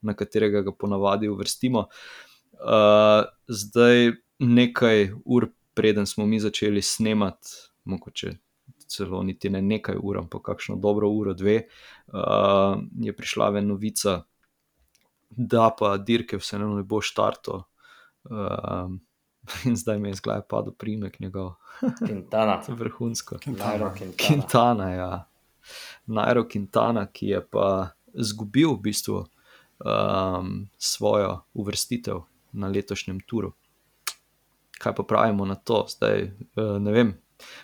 [0.00, 1.86] na katerega ga ponavadi uvrstimo.
[2.60, 7.52] Uh, zdaj, nekaj ur preden smo mi začeli snemati,
[7.84, 8.36] mogoče
[8.90, 11.62] celo niti ne nekaj ur, ampak kakšno dobro uro, dve,
[12.12, 14.22] uh, je prišla ven novica,
[15.30, 17.62] da pa dirke vseeno ne bo štarto.
[18.24, 18.90] Uh,
[19.66, 21.54] in zdaj mi je z glave padel primek njegov.
[21.80, 22.60] Quintana.
[22.80, 23.38] Vrhunsko.
[23.44, 23.94] Quintana.
[24.18, 25.24] Quintana, ja.
[26.06, 32.22] Najro Quintana, ki je pa izgubil v bistvu um, svojo uvrstitev
[32.52, 33.52] na letošnjem turu.
[34.80, 35.84] Kaj pa pravimo na to?
[35.88, 36.22] Zdaj,
[36.56, 37.14] uh, ne vem,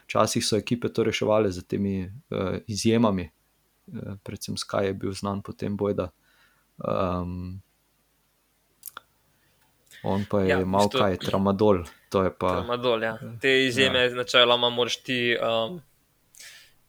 [0.07, 5.43] Včasih so ekipe to reševali z temi uh, izjemami, uh, predvsem Sky je bil znan
[5.43, 6.11] po tem bojda.
[6.77, 7.63] Um,
[10.05, 11.85] on pa je ja, imel kaj, tramadol.
[12.11, 13.17] Pa, tramadol ja.
[13.41, 14.15] Te izjeme, ja.
[14.15, 15.81] načeloma, moraš ti um,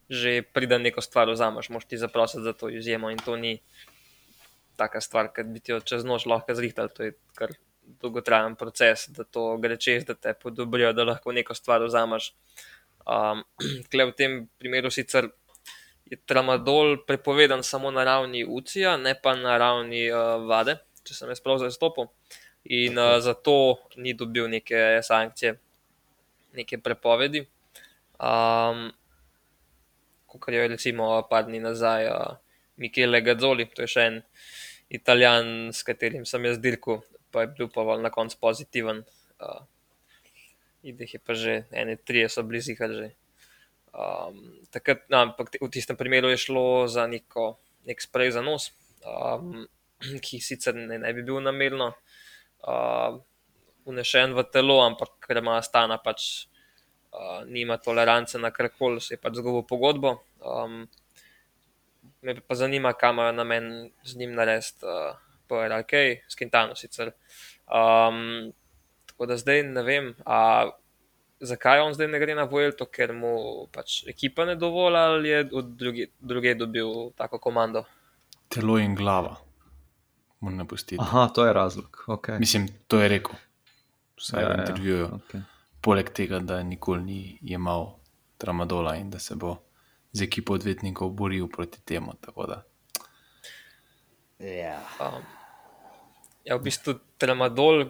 [0.10, 3.60] že priti neko stvar vzameš, moraš ti zaprositi za to izjemo in to ni
[4.78, 6.94] taka stvar, ki bi ti jo čez noč lahko zrihtali.
[6.96, 7.52] To je kar
[8.02, 12.34] dolgotrajen proces, da to gre čez, da te podobrijo, da lahko neko stvar vzameš.
[13.08, 13.44] Um,
[13.88, 15.32] v tem primeru sicer
[16.08, 20.76] je tramadol prepovedan samo na ravni UCI-ja, ne pa na ravni uh, vade,
[21.08, 22.12] če sem jaz prav zastopil.
[22.68, 25.56] In uh, zato ni dobil neke sankcije,
[26.56, 27.48] neke prepovedi.
[28.20, 28.92] Um,
[30.28, 32.36] Kot je recimo par dni nazaj uh,
[32.78, 34.18] Michele Gazzoli, to je še en
[34.94, 37.00] italijan, s katerim sem jaz dirkal,
[37.32, 39.02] pa je bil pa na koncu pozitiven.
[39.40, 39.64] Uh,
[40.84, 43.10] in jih je pa že ene, tri, so blizu jih že.
[43.98, 48.70] Um, takrat, no, ampak v tistem primeru je šlo za neko, nek sprej za nos,
[49.02, 49.66] um,
[50.26, 51.94] ki sicer ne, ne bi bil namerno
[52.68, 53.18] uh,
[53.90, 56.48] unešen v telo, ampak ker ima stana pač.
[57.08, 60.12] Uh, nima tolerance na karkoli, se je pač zgubil pogodbo.
[60.44, 60.84] Um,
[62.22, 63.66] me pa zanima, kam je namen
[64.04, 65.16] z njim narediti, uh,
[65.48, 65.94] po RLK,
[66.28, 67.16] s Kintano sicer.
[67.66, 68.52] Um,
[69.18, 70.70] Tako da zdaj ne vem, a,
[71.40, 73.32] zakaj on zdaj ne gre na Vojlo, ker mu
[73.74, 77.82] pač ekipa ne dovolj ali je od druge, druge dobil tako komando.
[78.48, 79.36] Telo in glava.
[80.40, 81.02] Moram ne pustiti.
[81.02, 82.04] Aha, to je razlog.
[82.08, 82.40] Okay.
[82.40, 83.34] Mislim, to je rekel.
[84.22, 85.06] Vsaj ja, v ja, intervjuju.
[85.06, 85.10] Ja.
[85.10, 85.42] Okay.
[85.82, 87.88] Poleg tega, da nikoli ni imel
[88.38, 89.56] tramadola in da se bo
[90.14, 92.14] z ekipo odvetnikov boril proti temu.
[94.40, 94.78] Ja.
[95.02, 95.26] Um,
[96.48, 97.90] Ja, v bistvu tramadol,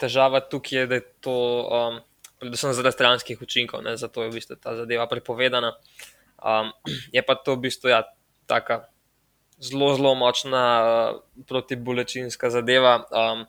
[0.00, 1.36] težava tukaj je, da je to
[1.68, 1.98] um,
[2.40, 5.74] predvsem zaradi stranskih učinkov, ne, zato je v bistvu ta zadeva prepovedana.
[6.40, 6.72] Um,
[7.12, 8.00] je pa to v bistvu ja,
[8.48, 8.80] tako
[9.60, 13.44] zelo, zelo močna uh, protibolečinska zadeva, um,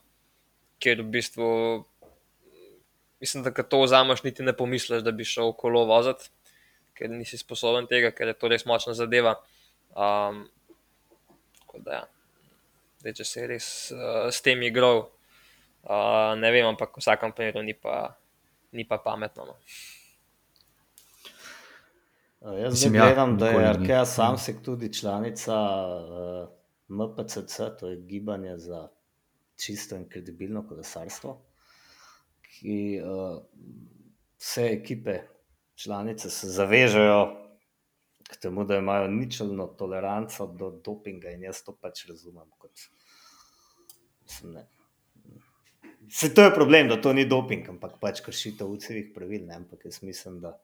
[0.83, 1.49] ker v bistvu
[3.23, 6.27] mislim, da ko to vzameš, niti ne pomisliš, da bi šel kolo voziti,
[6.93, 9.37] ker nisi sposoben tega, ker je to res močna zadeva.
[9.95, 10.43] Um,
[11.61, 12.12] tako da, ja.
[13.03, 17.33] Zdaj, če se je res uh, s tem igral, uh, ne vem, ampak v vsakem
[17.35, 18.13] primeru ni pa,
[18.71, 19.43] ni pa pametno.
[19.49, 19.55] No.
[22.39, 23.65] Uh, Jaz Mislim, zdaj ja, gledam, da je.
[23.73, 26.47] Arkea Samsek tudi članica uh,
[26.87, 28.87] MPCC, to je gibanje za
[29.59, 31.35] čisto in kredibilno kolesarstvo,
[32.47, 33.35] ki uh,
[34.39, 35.19] vse ekipe
[35.75, 37.42] članice se zavežejo
[38.33, 42.87] k temu, da imajo ničelno toleranco do dopinga in jaz to pač razumem kot.
[44.23, 44.67] Mislim, ne.
[46.11, 49.55] Se to je problem, da to ni doping, ampak pač kršitev UCV-ih pravil, ne?
[49.61, 50.57] ampak jaz mislim, da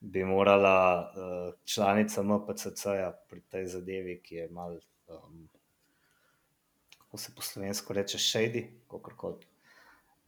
[0.00, 4.76] bi morala uh, članica MPCC-ja pri tej zadevi, ki je mal,
[5.08, 5.48] um,
[6.98, 9.48] kako se po slovensko reče, shady, kakorkoli,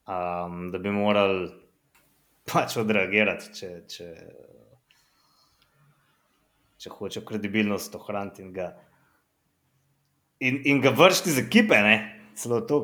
[0.09, 1.51] um, da bi morali
[2.49, 4.09] pač odreagirati, če, če,
[6.79, 8.71] če hoče kredibilnost ohraniti in ga,
[10.41, 11.97] in, in ga vršiti z ekipe, ne?
[12.39, 12.81] celo to,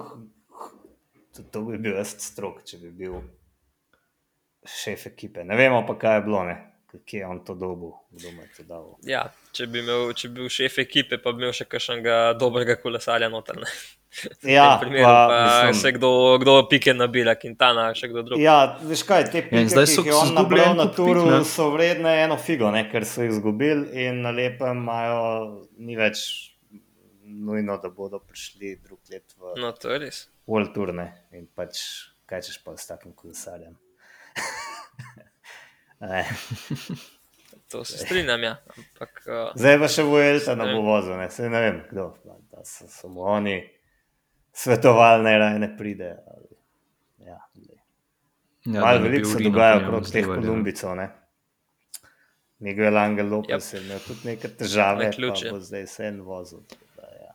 [1.55, 3.21] to bi bil jaz strok, če bi bil
[4.67, 5.45] šef ekipe.
[5.47, 6.57] Ne vemo pa, kaj je bilo, ne?
[7.07, 8.85] kje je on to dobil, kdo mu je to dal.
[9.03, 12.77] Ja, če bi, imel, če bi bil šef ekipe, pa bi imel še kakšnega dobrega
[12.83, 13.59] kolesarja noter.
[13.63, 13.71] Ne?
[14.57, 18.41] Ja, primeru pa, pa mislim- še kdo, kdo pike nabira, Quintana, še kdo drug.
[18.41, 20.87] Ja, veš kaj, te pike, Ja, zdaj ki so- jih je so on nabral na
[20.89, 21.45] turu, pik, ne?
[21.45, 25.23] so vredne eno figo, ne, ker so jih izgubili in na lepem imajo,
[25.79, 26.51] ni več
[27.25, 29.89] nujno, da bodo prišli drug let v No, to.
[30.47, 31.81] World Tour, ne, in pač
[32.27, 33.75] kaj češ pa s takim kolesarjem.
[37.71, 38.57] To se strinjam, ja.
[38.77, 42.11] Ampak uh, Zdaj pa še Vuelta na bo vozil, ne, se ne vem, kdo,
[42.53, 43.57] da so, so mu oni
[44.55, 46.17] svetovali, naj raje ne pride.
[46.27, 46.47] Ali,
[47.27, 47.41] ja.
[48.65, 50.35] Ja, Malo veliko se dogaja okrog teh ja.
[50.35, 50.97] Kolumbicov.
[50.97, 51.09] Ne?
[52.59, 53.77] Miguel Angel Lopez Yep.
[53.77, 55.51] je imel tudi neke težave, pa Naključje.
[55.51, 56.59] bo zdaj se en vozil.
[56.97, 57.35] Da, ja.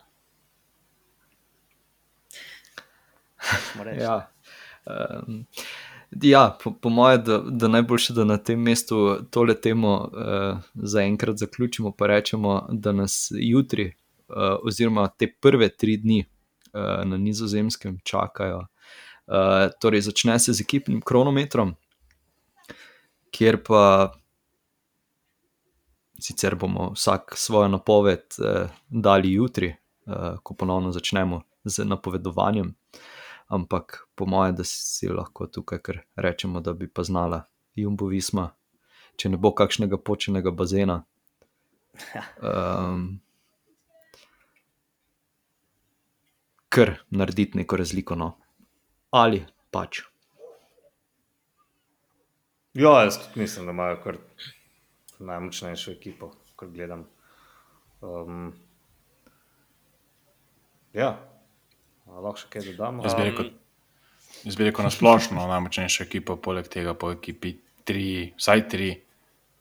[3.99, 4.31] Ja.
[4.85, 5.45] Um,
[6.21, 11.37] ja, po, po mojem, da, da najboljše, da na tem mestu tole temo uh, zaenkrat
[11.37, 13.93] zaključimo, pa rečemo, da nas jutri,
[14.27, 16.25] uh, oziroma te prve tri dni
[16.73, 18.65] na nizozemskem čakajo.
[19.29, 21.75] Uh, torej, začne se z ekipnim kronometrom,
[23.31, 24.11] kjer pa
[26.19, 32.73] sicer bomo vsak svojo napoved uh, dali jutri, uh, ko ponovno začnemo z napovedovanjem
[33.49, 35.79] ampak po mojem, da si lahko tukaj
[36.15, 37.43] rečemo, da bi pa znala
[37.75, 38.49] Jumbo Visma,
[39.17, 41.03] če ne bo kakšnega počenega bazena.
[42.41, 43.19] Um,
[46.69, 48.35] Ker narediti neko razliko, no.
[49.11, 50.03] ali pač.
[52.77, 54.17] Ja, jaz tudi mislim, da imajo kar
[55.19, 57.07] najmočnejšo ekipo, ko gledam.
[58.01, 58.53] Um,
[60.93, 61.17] ja,
[62.09, 63.05] A lahko še kaj dodamo.
[63.05, 63.51] Jaz bi rekel,
[64.45, 67.53] jaz bi rekel na splošno najmočnejša ekipa, poleg tega po ekipi
[67.87, 68.89] tri, vsaj tri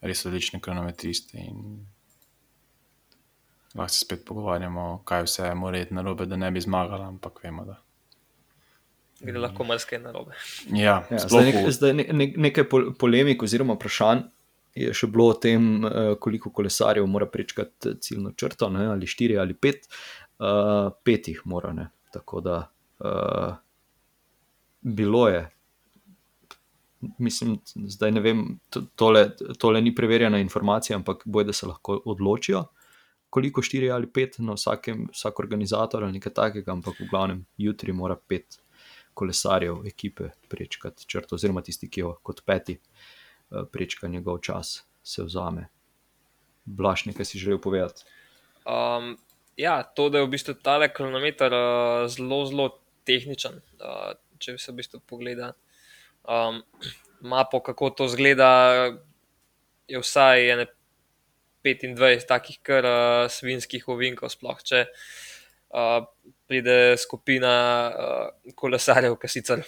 [0.08, 1.36] res odlične kronometriste.
[1.42, 1.84] in
[3.74, 7.42] Lahko se spet pogovarjamo, kaj vse mora iti na robe, da ne bi zmagala, ampak
[7.44, 7.76] vemo, da.
[9.20, 10.32] gre lahko marsikaj narobe.
[10.72, 14.20] Ja, Ja, zdaj nek, zdaj ne, ne, nekaj pol- polemik oziroma vprašanj
[14.78, 19.38] je še bilo o tem, eh, koliko kolesarjev mora prečkati ciljno črto, ne, ali štiri
[19.38, 19.88] ali pet.
[20.38, 21.88] Uh, pet jih mora, ne.
[22.14, 22.70] tako da
[23.02, 23.56] uh,
[24.80, 25.40] bilo je.
[27.18, 29.24] Mislim, zdaj ne vem, to- tole,
[29.58, 32.64] tole ni preverjena informacija, ampak boj, da se lahko odločijo,
[33.30, 37.92] koliko štiri ali pet na vsakem, vsak organizator ali nekaj takega, ampak v glavnem jutri
[37.92, 38.60] mora pet
[39.14, 45.24] kolesarjev ekipe prečkati črto, oziroma tisti, ki jo kot peti eh, prečka njegov čas, se
[45.24, 45.68] vzame.
[46.64, 48.04] Blaš, nekaj si želel povedati.
[48.68, 49.16] Um,
[49.56, 52.68] ja, to, da je v bistvu tale kronometer uh, zelo, zelo
[53.08, 53.62] tehničen.
[53.80, 55.54] Uh, če se v bistvu pogleda
[56.28, 56.60] um,
[57.32, 58.50] mapo, kako to zgleda,
[59.88, 60.68] je vsaj ene
[61.74, 66.00] 25 takih kar uh, svinskih ovinkov, sploh če uh,
[66.48, 67.54] pride skupina
[67.88, 69.64] uh, kolesarjev, ki sicer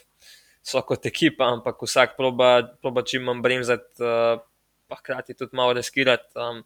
[0.62, 4.40] so kot ekipa, ampak vsak proba, proba čim manj bremzati, uh,
[4.90, 6.32] pa hkrati tudi malo riskirati.
[6.36, 6.64] Um,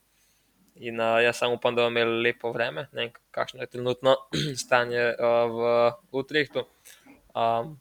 [0.74, 4.16] In uh, jaz samo upam, da bomo imeli lepo vreme, ne vem, kakšno je trenutno
[4.62, 5.52] stanje uh,
[6.10, 6.64] v Utrehtu.
[7.30, 7.76] Um,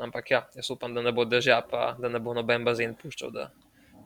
[0.00, 3.34] ampak ja, jaz upam, da ne bo dežja, pa da ne bo noben bazen puščal,
[3.34, 3.50] da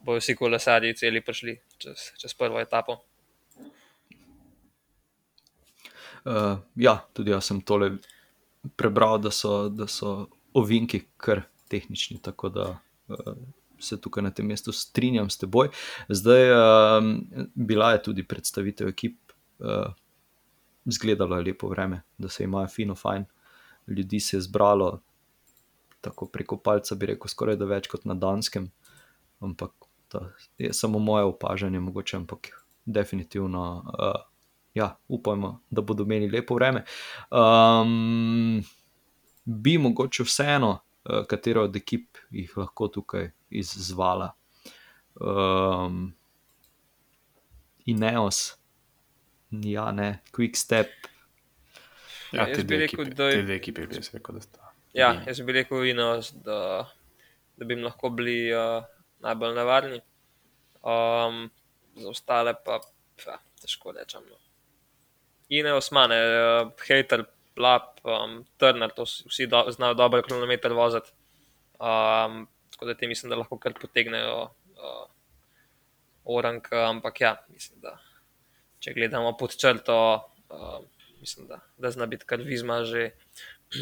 [0.09, 2.97] bodo vsi kolesarji celi prišli čez, čez prvo etapo.
[6.25, 7.93] Uh, ja, tudi jaz sem tole
[8.77, 13.35] prebral, da so, da so ovinki kar tehnični, tako da uh,
[13.79, 15.71] se tukaj na tem mestu strinjam s teboj.
[16.09, 17.11] Zdaj, uh,
[17.55, 19.19] bila je tudi predstavitev ekip,
[19.61, 19.93] uh,
[20.85, 23.29] zgledalo je lepo vreme, da se imajo fino, fajn.
[23.87, 25.01] Ljudi se je zbralo,
[26.01, 28.71] tako preko palca, bi rekel, skoraj da več kot na Danskem.
[29.41, 29.78] Ampak
[30.09, 32.49] to je samo moje opažanje, mogoče, ampak
[32.85, 33.85] definitivno.
[33.99, 34.21] Uh,
[34.75, 36.85] Ja, upajmo, da bodo imeli lepo vreme.
[37.33, 38.63] Um,
[39.45, 44.29] bi mogoče vseeno, uh, katero od ekip jih lahko tukaj izzvala.
[45.17, 46.13] Um,
[47.87, 48.55] Ineos,
[49.51, 50.87] ja, ne, Quick Step.
[52.33, 54.41] Ja, Ja, jaz bi rekel, ekipi, da je- te dve ekipi bi jaz rekel, da
[54.41, 54.73] sta.
[54.95, 56.87] Ja, jaz bi rekel, Ineos, da,
[57.57, 58.85] da bi jim lahko bili uh,
[59.25, 60.01] najbolj nevarni.
[60.83, 61.49] Um,
[61.99, 62.81] za ostale pa,
[63.25, 64.23] pa težko rečem.
[64.31, 64.39] No.
[65.49, 67.25] Ineos mane, uh, hater,
[67.59, 71.11] plap, um, trner, to vsi do, znajo dobro kronometer voziti.
[71.79, 75.07] Um, tako da ti mislim, da lahko kar potegnejo uh,
[76.25, 77.99] orang, ampak ja, mislim, da
[78.79, 79.97] če gledamo pod črto,
[80.51, 80.79] uh,
[81.21, 83.11] mislim, da, da zna biti kar vizma že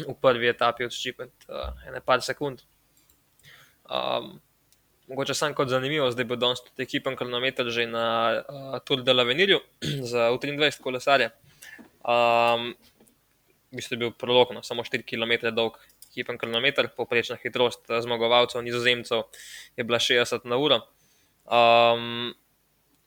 [0.07, 2.63] v prvi etapi odščipati uh, ene par sekund.
[3.87, 4.39] Um,
[5.07, 8.05] mogoče sam kot zanimivo, zdaj bo danes tudi ekipen kronometer že na
[8.43, 9.59] uh, Tour de l'Avenirju
[10.11, 11.31] za U23 kolesarje.
[12.03, 12.73] Um,
[13.71, 15.79] v bistvu je bil prolog, no, samo 4 km dolg
[16.11, 19.27] ekipen kronometer, povprečna hitrost eh, zmagovalcev, nizozemcev
[19.77, 20.79] je bila 60 na uro.
[21.45, 22.33] Um,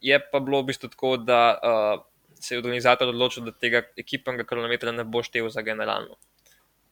[0.00, 2.04] je pa bilo v bistvu tako, da uh,
[2.40, 6.16] se je organizator odločil, da tega ekipnega kronometra ne bo štel za generalno,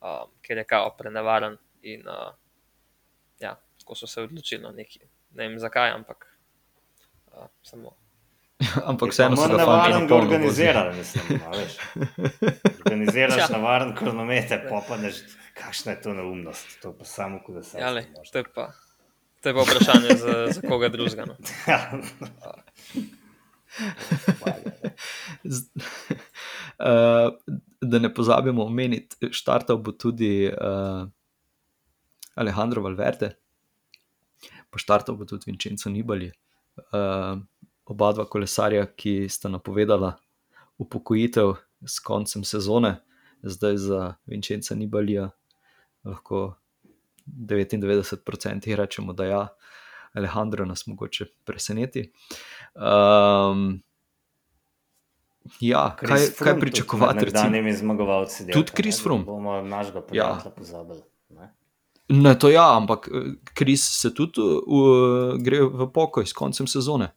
[0.01, 1.57] uh, ker je kao prenevaren.
[1.83, 2.35] In uh,
[3.41, 3.55] ja,
[3.89, 5.01] tako so se odločili na neki.
[5.35, 6.27] Ne vem zakaj, ampak
[7.27, 7.95] uh, samo.
[8.91, 11.41] Ampak vseeno so Moramo ga navaren polno organizirati, mislim.
[11.47, 11.77] a veš.
[12.85, 13.49] Organiziraš Ja.
[13.51, 15.15] navaren kronometer, pa pa neš,
[15.55, 16.67] kakšna je to neumnost.
[16.83, 17.79] To pa samo, ko da se.
[17.79, 18.73] Ja, le, to je pa.
[19.41, 21.25] To je pa vprašanje za, za koga drugega.
[21.25, 21.37] No.
[25.45, 25.71] Z-
[26.79, 27.35] Uh,
[27.81, 31.09] da ne pozabimo omeniti, štartal bo tudi uh,
[32.35, 33.33] Alejandro Valverde,
[34.71, 36.33] pa štartal bo tudi Vincenzo Nibali.
[36.93, 37.41] Uh,
[37.89, 40.17] oba dva kolesarja, ki sta napovedala
[40.79, 41.55] upokojitev
[41.87, 43.01] s koncem sezone,
[43.43, 45.31] zdaj za Vincenza Nibalija
[46.05, 46.55] lahko
[47.27, 49.49] 99% rečemo, da ja,
[50.13, 52.13] Alejandro nas mogoče preseneti.
[52.75, 53.83] Um,
[55.61, 57.25] ja, kaj, kaj pričakovati?
[57.25, 57.43] Recimo?
[57.43, 58.47] danimi zmagovalci.
[58.53, 59.25] Tudi Chris da Froome.
[59.25, 61.03] Bomo našega prijatelja pozabili.
[61.29, 61.58] ne.
[62.09, 67.11] Ne, to ja, ampak eh, Kris se tudi uh, gre v pokoj s koncem sezone.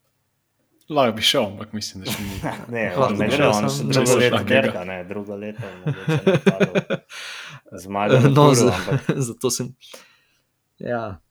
[0.92, 2.38] Lahko bi šel, ampak mislim, da še ni.
[2.76, 4.62] Ne, Lahko ne gre, on na drugo Čez leto vsakega.
[4.62, 6.98] dirka, ne, drugo leto mogoče ne padel.
[7.84, 9.72] Zmaga na No, ampak zato sem.
[10.84, 11.22] Ja.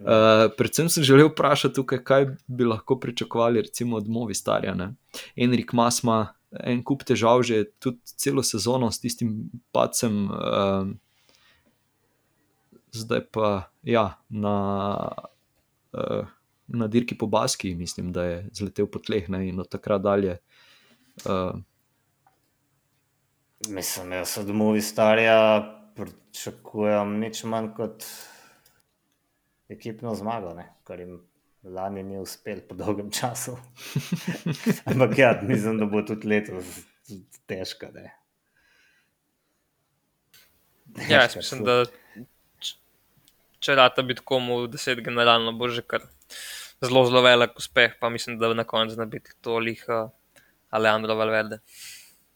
[0.00, 4.72] Uh, predvsem sem želel vprašati, tukaj, kaj bi lahko pričakovali, recimo od Movistarja.
[4.74, 4.94] Ne?
[5.36, 6.30] Enrik Mas ima
[6.64, 10.88] en kup težav, že tudi celo sezono s tistim pacem, uh,
[12.92, 14.56] zdaj pa ja, na,
[15.92, 16.26] uh,
[16.66, 19.48] na dirki po Baski, mislim, da je zletel po tleh ne?
[19.48, 20.38] in od takrat dalje.
[21.24, 21.60] Uh,
[23.68, 25.38] Mislim, jaz od Movi starja
[25.96, 28.04] pričakujem nič manj kot
[29.68, 30.68] ekipno zmago, ne?
[30.84, 31.18] kar jim
[31.62, 33.56] lani ni uspel po dolgem času.
[34.90, 36.64] Ampak ja, mislim, da bo tudi letos
[37.46, 37.90] težka.
[37.94, 38.14] Ne?
[41.08, 41.84] Ja, jaz mislim, da
[43.60, 46.04] če rata biti komu deset generalno, bo že kar
[46.84, 50.10] zelo, zelo velik uspeh, pa mislim, da na koncu zna biti toliko uh,
[50.70, 51.60] Alejandro Valverde.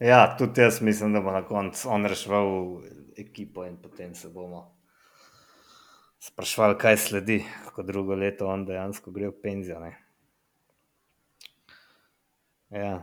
[0.02, 2.82] Ja, tudi jaz mislim, da bo na koncu on reševal
[3.16, 4.66] ekipo in potem se bomo
[6.22, 7.42] sprašvali, kaj sledi,
[7.74, 9.80] ko drugo leto on dejansko gre v penzijo.
[9.82, 9.96] Ne?
[12.70, 13.00] Ja,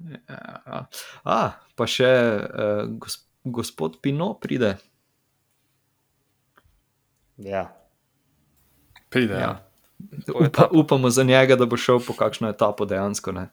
[0.00, 0.86] Ja.
[1.28, 1.40] A,
[1.76, 4.78] pa še uh, gos, gospod Pino pride.
[7.44, 7.76] Ja.
[9.08, 9.40] Pride, ja.
[9.40, 9.70] Ja.
[10.46, 13.32] Upa, upamo za njega, da bo šel po kakšno etapo dejansko.
[13.32, 13.48] Ne,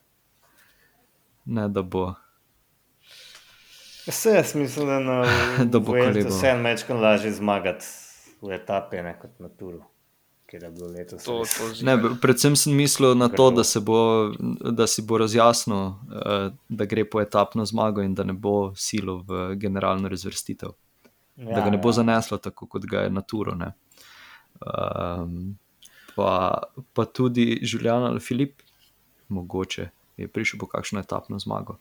[1.44, 2.14] ne da bo.
[4.08, 5.24] Vse jaz mislim, da, na,
[5.72, 6.28] Da bo kolebo.
[6.28, 7.84] vse en mečkam lažje zmagati
[8.40, 9.82] v etapi, ne kot na turu,
[10.94, 11.24] letos.
[11.24, 14.30] To, to Ne, predvsem sem mislil na to, da, se bo,
[14.70, 19.22] da si bo razjasnil, uh, da gre po etapno zmago in da ne bo silo
[19.26, 20.72] v generalno razvrstitev.
[21.38, 22.00] Ja, da ga ne bo ja.
[22.00, 23.54] zaneslo tako, kot ga je na turu.
[23.54, 23.72] ne.
[24.58, 25.58] Um,
[26.16, 26.62] pa,
[26.92, 28.62] pa tudi Julian ali Filip,
[29.28, 31.78] mogoče je prišel po kakšno etapno zmago.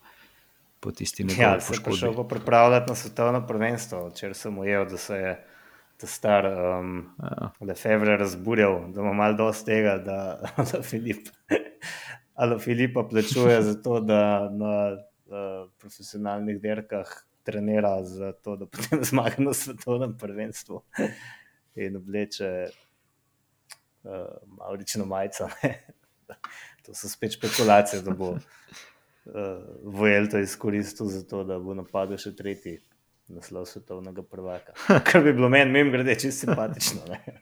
[0.80, 4.86] Po tisti Ja, njegovi se je prišel pa pripravljati na svetovno prvenstvo, če sem ujel,
[4.86, 5.32] da se je
[5.97, 7.49] ta star um, Ja.
[7.66, 10.18] Lefebvre razburjal, da ima malo dosti tega, da
[10.72, 11.28] da Filip.
[12.36, 17.10] Ali Filipa plačuje za to, da na uh, profesionalnih dirkah
[17.47, 20.81] trenira, za to, da potem zmaga na svetovnem prvenstvu
[21.75, 22.51] in obleče
[24.03, 24.11] uh,
[24.57, 25.47] Maurično majico.
[26.85, 28.41] to so spet špekulacije, da bo uh,
[29.83, 32.79] Vojel to izkoristil za to, da bo napadel še tretji
[33.27, 34.75] naslov svetovnega prvaka.
[35.07, 37.01] Kar bi bilo meni, mimo grede, čisto simpatično.
[37.09, 37.39] ne.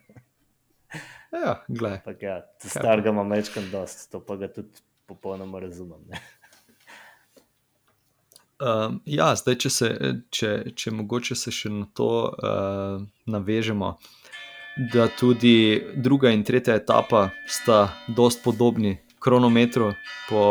[1.32, 1.58] Ja.
[1.68, 6.00] Ampak ja, ta starega ima mečkam dost, to pa ga tudi popolnoma razumem.
[6.08, 6.20] Ne.
[8.56, 9.88] Um, ja, zdaj, če, se,
[10.32, 10.50] če,
[10.80, 13.90] če mogoče se še na to uh, navežemo,
[14.94, 19.90] da tudi druga in tretja etapa sta dost podobni kronometru
[20.30, 20.44] po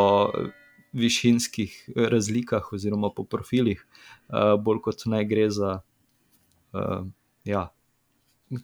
[0.93, 1.73] višinskih
[2.13, 7.07] razlikah oziroma po profilih, uh, bolj kot naj gre za uh,
[7.49, 7.63] ja,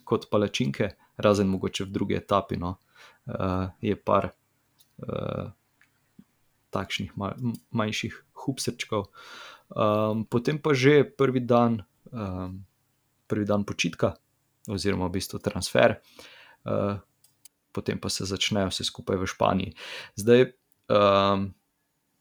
[0.05, 2.61] kot palačinke, razen mogoče v drugi etapi.
[2.61, 2.75] No,
[3.25, 4.29] uh, je par
[5.01, 5.49] uh,
[6.71, 7.35] takšnih mal,
[7.73, 9.07] manjših hupsrčkov.
[9.71, 11.79] Um, potem pa že prvi dan,
[12.11, 12.65] um,
[13.27, 14.17] prvi dan počitka,
[14.67, 15.95] oziroma v bistvu transfer,
[16.67, 16.99] uh,
[17.71, 19.71] potem pa se začne vse skupaj v Španiji.
[20.19, 20.51] Zdaj,
[20.91, 21.55] um,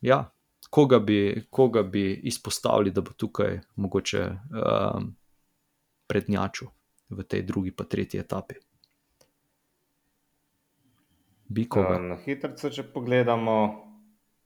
[0.01, 0.31] ja,
[0.71, 5.11] koga bi, koga bi izpostavili, da bo tukaj mogoče um,
[6.07, 6.71] prednjačil
[7.11, 8.55] v tej drugi, pa tretji etapi?
[11.51, 11.99] Bi koga?
[11.99, 13.57] Na hitro, če pogledamo,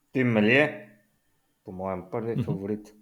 [0.08, 0.83] Tim Melje,
[1.64, 2.44] po mojem, prvi Mhm.
[2.44, 2.92] favorit.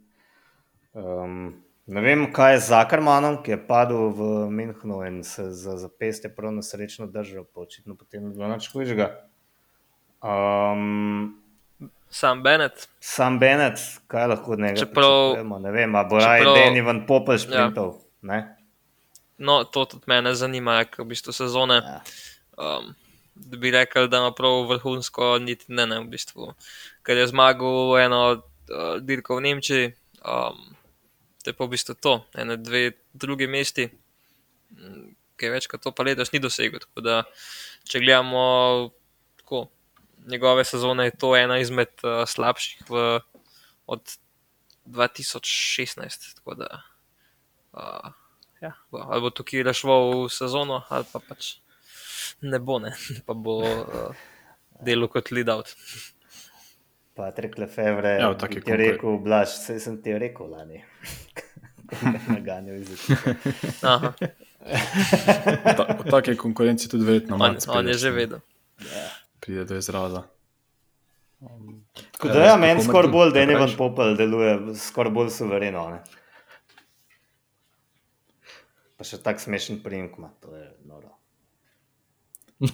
[0.93, 1.55] Um,
[1.87, 6.31] ne vem, kaj je z Zakarmanom, ki je padel v Münchnu in se za zapestje
[6.31, 9.09] prav nesrečno držal, pa očitno potem ni bilo nič hujšega.
[10.23, 11.39] Um,
[12.09, 15.59] Sam Bennett, sam Benet, kaj lahko od njega pričakujemo?
[15.59, 17.95] Ne vem, a bo raje Deni van Popel šprintov.
[18.23, 18.43] Ja.
[19.39, 21.75] no, to tudi mene zanima, ker v bistvu sezone.
[21.77, 22.03] Ja.
[22.55, 22.95] Um,
[23.35, 26.53] da bi rekel, da ima prav vrhunsko, niti ne, ne v bistvu.
[27.03, 28.43] Ker je zmagal eno
[28.73, 29.93] uh, dirko v Nemčiji,
[30.25, 30.73] um,
[31.43, 33.89] to je pa v bistvu to, ene dve druge mesti,
[34.73, 35.07] mm,
[35.37, 36.83] ki več kot to pa letos ni dosegel.
[36.83, 37.23] Tako da,
[37.89, 38.43] če gledamo
[39.43, 39.67] tako,
[40.31, 43.21] njegove sezone, je to ena izmed uh, slabših v,
[43.87, 44.17] od
[44.87, 46.35] 2016.
[46.39, 46.83] Tako da,
[47.73, 48.13] uh,
[48.63, 51.57] ja, bo, ali bo tukaj rešval sezono, ali pa pač
[52.43, 52.95] ne bo, ne,
[53.27, 54.27] pa bo uh,
[54.83, 55.75] delo kot lead out.
[57.15, 60.81] Patrik Lefevre, Ja, ja, taki ti je rekel, Blaž, vse sem ti rekel lani.
[62.35, 63.35] Naganjal iz ekipe.
[63.85, 64.15] Aha,
[64.63, 68.41] Ta, v taki konkurenci tudi verjetno on, Mats on je že vedel.
[69.43, 70.23] Pride do izraza.
[72.13, 73.73] Tako da ja, Tako meni kot skoraj bolj, da je Nevan?
[73.77, 75.83] Popel deluje skoraj bolj suvereno.
[75.91, 75.99] Ne?
[78.97, 81.11] Pa še tak smešen primek ima, to je noro.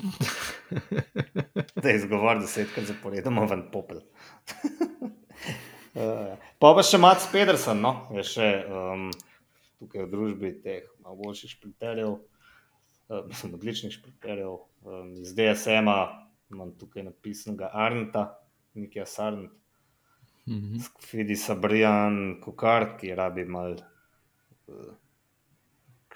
[1.79, 4.03] Da je izgovor desetkrat zaporedoma van Popel.
[5.95, 7.93] Uh, pa pa še Mats Pedersen, no?
[8.15, 9.09] je še um,
[9.81, 14.59] tukaj v družbi teh boljših šprinterjev, uh, mislim, odličnih šprinterjev.
[14.87, 15.99] Um, iz DSM-a
[16.53, 18.29] imam tukaj napisanega Arnta,
[18.79, 19.53] Nikija Sarnt.
[20.49, 20.81] Mhm.
[21.13, 23.77] Vidi Sabrijan, Kokar, ki rabi mal,
[24.69, 24.95] uh,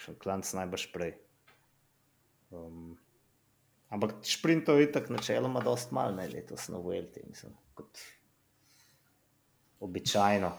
[0.01, 1.13] še klanc najbrž prej.
[2.53, 2.97] Um,
[3.93, 8.01] ampak šprintov je tako načeloma dost malo, ne letos na Vuelti, mislim, kot
[9.83, 10.53] običajno.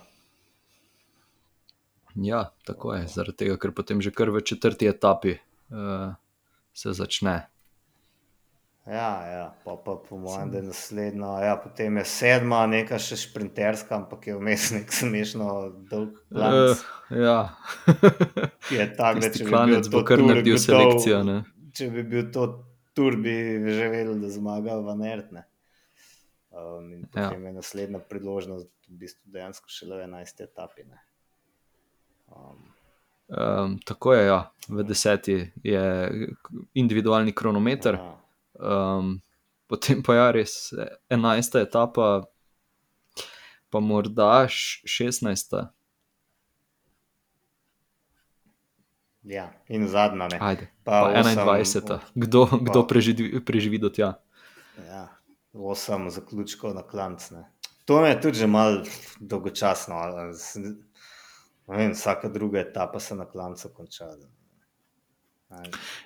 [2.24, 5.39] Ja, tako je, zaradi tega, ker potem že kar v četrti etapi
[5.74, 6.13] uh,
[6.74, 7.47] se začne.
[8.84, 13.15] Ja, ja, pa, pa po mojem, da je naslednja, ja, potem je sedma, neka še
[13.21, 15.47] šprinterska, ampak je vmes nek smešno
[15.89, 16.84] dolg klanc.
[16.84, 17.39] Uh, ja,
[18.67, 21.24] ki je tak, da če bi bil klanec to kar naredil selekcijo.
[21.24, 21.39] Ne?
[21.74, 22.45] če bi bil to
[22.93, 23.34] tur, bi
[23.65, 25.45] že vedel, da zmaga v Nertne.
[26.54, 27.28] Um, in Ja.
[27.28, 30.41] potem je naslednja priložnost, v bistvu dejansko šele v 11.
[30.41, 30.84] etapi.
[30.84, 30.99] Ne.
[32.28, 32.70] Um,
[33.30, 34.51] Um, tako je, ja.
[34.70, 35.82] v deseti je
[36.74, 38.20] individualni kronometer, ja.
[38.60, 39.22] um,
[39.66, 40.54] potem pa je res
[41.10, 42.28] enajsta etapa,
[43.70, 45.72] pa morda š- šestnajsta.
[49.24, 50.28] ja, in zadnja.
[50.28, 50.38] Ne.
[50.38, 51.99] Ajde, Pa pa osem- 21.
[52.14, 54.20] Kdo, kdo pa- preživi, preživi do tja?
[54.78, 55.12] Ja,
[55.54, 57.32] osem zaključkov na klanc.
[57.32, 57.45] Ne.
[57.86, 58.84] To je tudi že malo
[59.20, 59.95] dolgočasno.
[61.68, 64.06] Vem, vsaka druga etapa se na klancu konča.
[64.06, 64.28] Ne.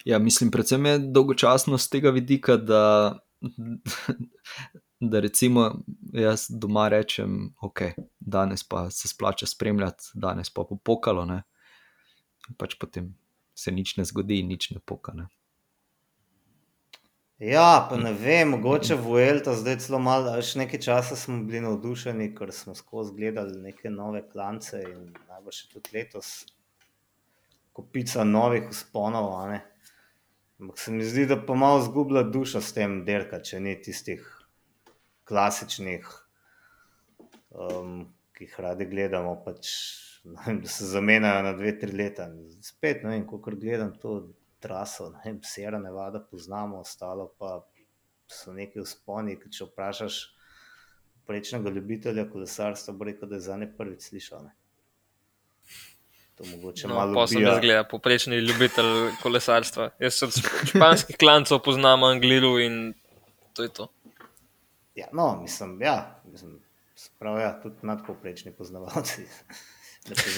[0.06, 3.20] Ja, mislim, predvsem je dolgočasno z tega vidika, da,
[5.00, 5.84] da recimo
[6.14, 7.82] jaz doma rečem, ok,
[8.20, 11.26] danes pa se splača spremljati, danes pa bo pokalo.
[11.26, 11.44] Ne?
[12.58, 13.16] Pač potem
[13.56, 15.28] se nič ne zgodi, nič ne pokane.
[17.40, 21.60] Ja, pa ne vem, mogoče Vuelta, zdaj celo malo, a še nekaj časa smo bili
[21.62, 26.32] navdušeni, ker smo skozi gledali neke nove klance in najbolj še tudi letos
[27.78, 29.60] kopica novih usponov, a ne.
[30.58, 34.26] Ampak se mi zdi, da pa malo zgublja duša s tem derka, če ni tistih
[35.30, 36.10] klasičnih,
[37.54, 38.00] um,
[38.34, 39.76] ki jih radi gledamo, pač,
[40.26, 42.32] ne vem, da se zamenjajo na dve, tri leta.
[42.66, 44.24] Spet, ne vem, kolikor gledam to
[44.60, 47.62] traso, ne vem, Sierra Nevada poznamo, ostalo pa
[48.28, 50.18] so neki vzponi, ki če vprašaš
[51.28, 54.54] prečnega ljubitelja kolesarstva, bo rekel, da je za ne prvič slišal, ne.
[56.38, 57.50] To mogoče No, malo pa sem ubija.
[57.50, 58.92] jaz gledal, poprečni ljubitelj
[59.24, 59.90] kolesarstva.
[60.00, 60.36] Jaz od
[60.70, 62.94] španskih klancov poznam Angliru in
[63.54, 63.88] to je to.
[64.96, 66.60] Ja, no, mislim, ja, mislim,
[67.20, 69.26] prav, ja, tudi nadpovprečni poznavalci.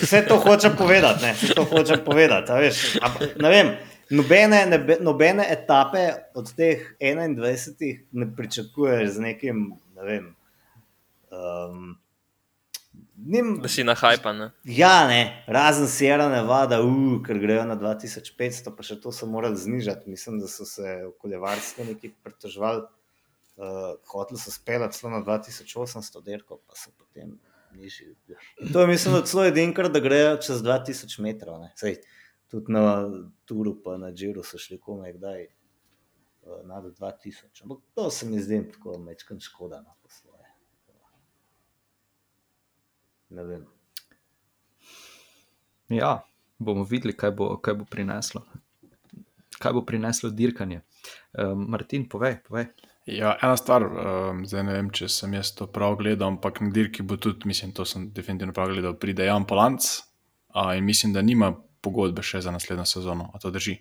[0.01, 3.67] Vse to hočem povedati, ne, vse to hočem povedati, veš, ampak, ne vem,
[4.10, 10.36] nobene, nebe, nobene etape od teh 21 ne pričakuješ z nekim, ne vem,
[11.32, 11.97] um,
[13.16, 14.34] nim, Da si na hajpa.
[14.34, 14.51] Ne?
[14.64, 19.60] Ja, ne, razen Sierra Nevada, uh, ker grejo na 2500, pa še to so morali
[19.60, 20.10] znižati.
[20.10, 22.86] Mislim, da so se okoljevarstvo neki pritoževali,
[23.60, 27.38] uh, hoteli so speljati celo na 2800 derkov, pa so potem
[27.76, 28.16] nižji.
[28.74, 31.60] To je mislim, da celo edinkrat, da grejo čez 2000 metrov.
[31.62, 31.74] Ne.
[31.78, 31.99] Sej,
[32.50, 33.10] tudi na
[33.45, 37.64] Turu, pa na Džiru so šli komaj kdaj uh, nad 2000.
[37.64, 40.50] Ampak to se mi zdi tako mečkan škoda no, po svoje.
[43.30, 43.66] Ne vem.
[45.89, 46.24] Ja,
[46.58, 48.43] bomo videli, kaj bo, kaj bo prineslo.
[49.60, 50.82] Kaj bo prineslo dirkanje.
[51.34, 52.70] Um, Martin, povej, povej.
[53.10, 56.70] Ja, ena stvar, um, zdaj ne vem, če sem jaz to prav gledal, ampak na
[56.74, 59.88] dirki bo tudi, mislim, to sem definitivno prav gledal, pride Jan Polanc
[60.54, 63.32] a, in mislim, da nima pogodbe še za naslednjo sezono.
[63.34, 63.77] A to drži?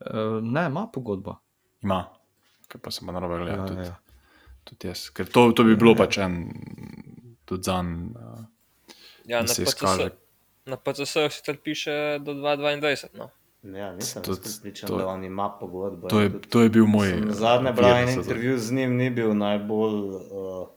[0.00, 1.36] Uh, ne, ima pogodbo.
[1.80, 2.04] Ima,
[2.68, 3.58] ker pa sem pa narobe gledal.
[3.58, 3.96] Ja, tudi, ja.
[4.64, 5.10] tudi jaz.
[5.10, 6.38] Ker to, to bi bilo pač en,
[7.44, 7.92] tudi za en.
[8.12, 8.40] Uh,
[9.22, 10.10] Ja, Da na se PCS, izkaže.
[10.66, 10.76] na
[11.30, 13.08] sicer piše do 2022.
[13.14, 13.28] No.
[13.62, 16.08] Ja, nisem To- pripričan, to- da on ima pogodbo.
[16.08, 17.08] to, in je, tudi- to je bil moj.
[17.08, 17.74] Sem eh,
[18.06, 18.20] to.
[18.20, 19.94] intervju z njim, ni bil najbolj,
[20.26, 20.68] uh,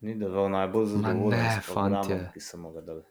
[0.00, 2.30] ni deloval najbolj zadovoljen ne, s fantje.
[2.34, 3.02] ki so mu ga dali.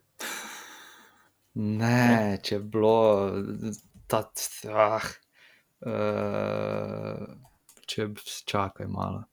[1.53, 3.31] Ne, če je bilo
[4.07, 4.23] ta.
[4.69, 5.05] Ah,
[5.85, 7.25] uh,
[7.89, 8.07] če
[8.45, 9.23] čakaj malo.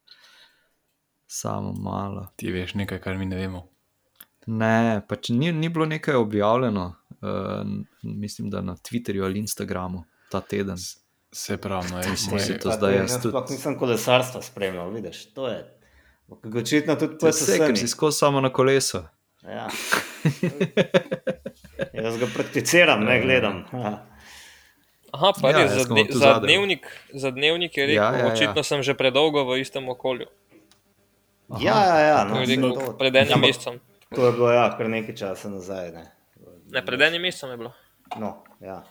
[1.27, 2.29] Samo malo.
[2.37, 3.67] Ti veš nekaj, kar mi ne vemo.
[4.47, 7.67] Ne, pač ni, ni bilo nekaj objavljeno, uh,
[8.03, 10.79] mislim, da na Twitterju ali Instagramu ta teden.
[11.33, 14.43] Se pravi, no, jaz sem to Pa zdaj to jaz jaz tudi- sploh nisem kolesarstva
[14.43, 15.59] spremljal, vidiš, to je.
[16.29, 19.03] Očitno tudi Vse, ker si skozi samo na kolesu.
[19.43, 19.69] Ja.
[21.97, 23.65] Jaz ga prakticiram, ne gledam.
[23.71, 23.93] Ha.
[25.13, 26.45] Aha, pa Ja, res, za, dne, za, zadaj.
[26.45, 28.33] dnevnik, za dnevnik je rekel, Ja, ja, ja, ja, ja.
[28.33, 30.27] očitno sem že predolgo v istem okolju.
[31.49, 31.61] Aha.
[31.61, 32.19] Ja, ja, ja.
[32.25, 33.75] To No, rekel to- pred enim Ampak mesecem.
[34.09, 35.93] To je bilo ja, kar nekaj časa nazaj.
[35.93, 36.05] Ne.
[36.69, 37.73] Ne, pred enim mesecem je bilo.
[38.17, 38.83] No, ja.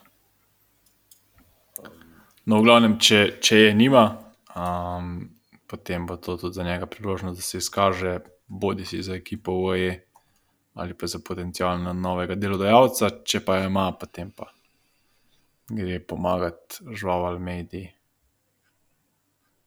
[2.46, 4.04] No, v glavnem, če, če je nima,
[4.54, 5.30] um,
[5.66, 10.05] potem bo to tudi za njega priložnost, da se izkaže, bodi si za ekipo OE
[10.76, 14.50] ali pa za potencijalno novega delodajalca, če pa jo ima, potem pa
[15.70, 17.90] gre pomagati žvaval mediji.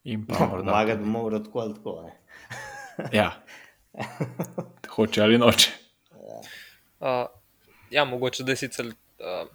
[0.04, 0.70] In pa morda.
[0.70, 2.10] Pomagati bi moral tako ali tako.
[3.18, 3.32] Ja.
[4.88, 5.70] Hoče ali noče.
[7.00, 7.26] Uh,
[7.90, 9.48] ja, mogoče da je sicer uh,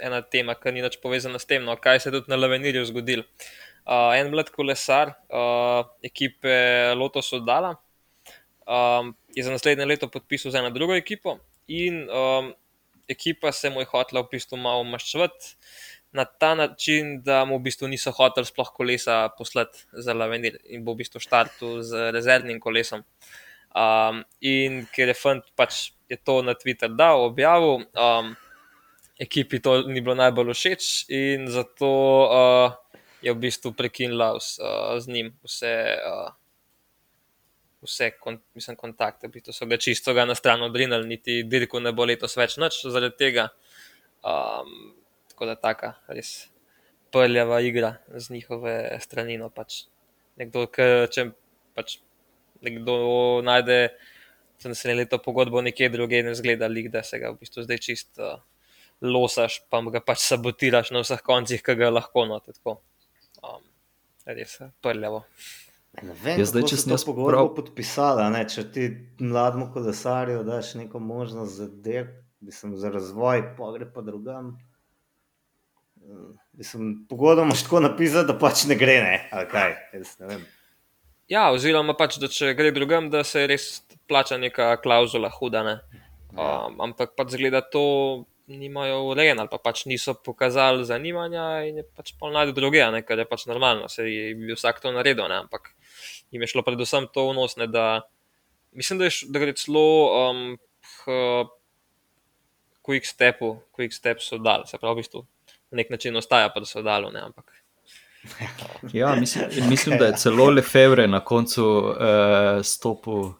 [0.00, 2.84] ena tema, ki ni več povezana s tem, no, kaj se je tudi na Lavenirju
[2.90, 3.24] zgodilo.
[3.88, 6.52] Uh, en mlad kolesar uh, ekipe
[6.98, 7.76] Lotus oddala
[8.68, 11.38] um, je za naslednje leto podpisal za eno drugo ekipo
[11.68, 12.52] in um,
[13.08, 15.56] ekipa se mu je hotela v bistvu malo maščevati
[16.12, 20.84] na ta način, da mu v bistvu niso hoteli sploh kolesa poslati za Lavenir in
[20.84, 23.04] bo v bistvu štartil z rezervnim kolesom.
[23.76, 28.32] Um, in ker je fant pač je to na Twitter dal, objavil, um,
[29.20, 31.90] ekipi to ni bilo najbolj všeč in zato
[32.24, 32.72] uh,
[33.20, 36.32] je v bistvu prekinila vs, uh, z njim vse, uh,
[37.84, 39.28] vse kon, mislim, kontakte.
[39.28, 42.56] V bistvu so ga čisto ga na stran odrinili, niti dirko ne bo letos več
[42.60, 43.48] noč zaradi tega.
[44.26, 44.94] Um,
[45.30, 46.48] tako da taka res
[47.14, 48.74] prljava igra z njihove
[49.04, 49.38] strani.
[49.38, 49.84] No, pač.
[50.38, 51.30] Nekdo, ki, če
[51.74, 51.98] pač
[52.62, 52.98] nekdo
[53.46, 53.88] najde
[54.64, 58.18] naslednje leto pogodbo nekje drugje, ne zgleda, lik, da se ga v bistvu zdaj čist
[58.18, 58.40] uh,
[59.02, 62.26] losaš, pa ga pač sabotiraš na vseh koncih, ki ga lahko.
[62.26, 62.80] No, tako.
[63.42, 63.62] um,
[64.26, 65.24] res eh, prljavo.
[66.02, 68.44] Ne vem, Jaz zdaj, če sem to jaz pogodbo prav- podpisala, ne?
[68.46, 68.84] če ti
[69.18, 74.52] mlademu kolesarju daš neko možnost za dirk, mislim, za razvoj, pa gre pa drugam.
[75.98, 80.26] Eh, Mislim, pogodbo imaš tako napisati, da pač ne gre, ne, ali kaj, jaz ne
[80.26, 80.46] vem.
[81.28, 83.66] Ja, oziroma, pač, da če gre drugam, da se res
[84.08, 85.62] plača neka klauzula huda.
[85.62, 85.74] Ne?
[86.32, 91.84] Um, ampak pač zgleda, to nimajo urejeno, ali pa pač niso pokazali zanimanja in je
[91.84, 94.92] pač pol najdu druge, a ne, kar je pač normalno, se je bi vsak to
[94.94, 95.42] naredil, ne?
[95.44, 95.68] ampak
[96.30, 98.00] jim je šlo predvsem to vnosne, da
[98.72, 99.84] mislim, da, je, da gre celo
[100.30, 101.20] um, k
[102.88, 105.26] quick stepu, quick step so dali, se pravi, v bistvu
[105.70, 107.52] na nek način ostaja pa so dali, ne, ampak
[108.92, 111.94] Ja, mislim, mislim, da je celo Lefebvre na koncu uh,
[112.62, 113.34] stopil uh,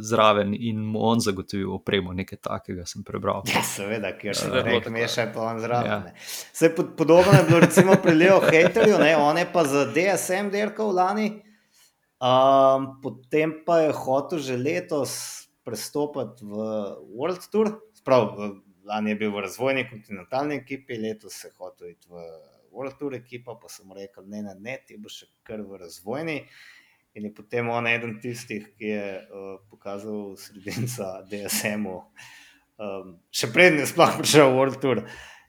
[0.00, 3.42] zraven in mu on zagotovil opremo, nekaj takega sem prebral.
[3.54, 5.90] Ja, seveda, ker se da rek meša, pa on zraven.
[5.90, 5.98] Ja.
[6.06, 6.14] Ja.
[6.52, 10.50] Vse pod, podobno je bilo recimo pri Leo Haterju, ne, on je pa za DSM
[10.50, 11.42] dirkal lani,
[12.22, 15.12] um, potem pa je hotel že letos
[15.64, 16.56] prestopiti v
[17.12, 21.92] World Tour, sprav, v, lani je bil v razvojni kontinentalni ekipi, letos se je hotel
[21.92, 22.24] iti v
[22.72, 26.38] World Tour ekipa, pa sem rekel, ne, ne, ne, ti boš še kar v razvojni.
[27.16, 31.96] In je potem on eden tistih, ki je uh, pokazal sredinca DSM-u,
[32.78, 35.02] um, še prednji sploh prišel v World Tour.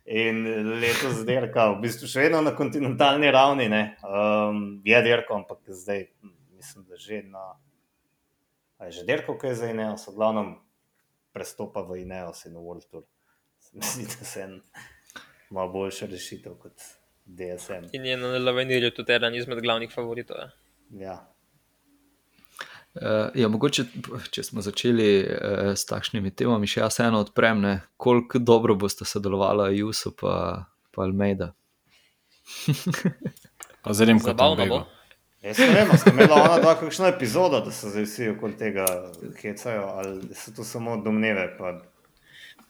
[0.09, 0.41] In
[0.81, 6.07] letos dirka, v bistvu še vedno na kontinentalni ravni, ne, um, je dirkal, ampak zdaj,
[6.23, 7.45] hm, mislim, da že na.
[8.77, 10.55] A je že dirkal, kaj je za Ineos, v glavnem
[11.35, 13.03] prestopa v Ineos in v World Tour.
[13.59, 14.61] Se mi zdi, da se en
[15.49, 16.79] malo boljša rešitev kot
[17.25, 17.89] DSM.
[17.91, 20.37] in je na Lavenirju tudi eden izmed glavnih favoritov.
[20.37, 20.49] Ja.
[20.91, 21.17] Ja.
[22.89, 23.83] Uh, ja, mogoče,
[24.33, 29.05] če smo začeli uh, s takšnimi temami, še jaz eno odprem, ne, koliko dobro boste
[29.05, 31.53] sodelovali Juso pa, pa Almeida.
[33.79, 34.79] Pa kako Zabavno bo.
[35.41, 38.85] Jaz ne vem, ste imeli ona dva kakšno epizodo, da se zdaj vsi okoli tega
[39.39, 41.55] hecajo, ali so to samo domneve.
[41.57, 41.81] Pa...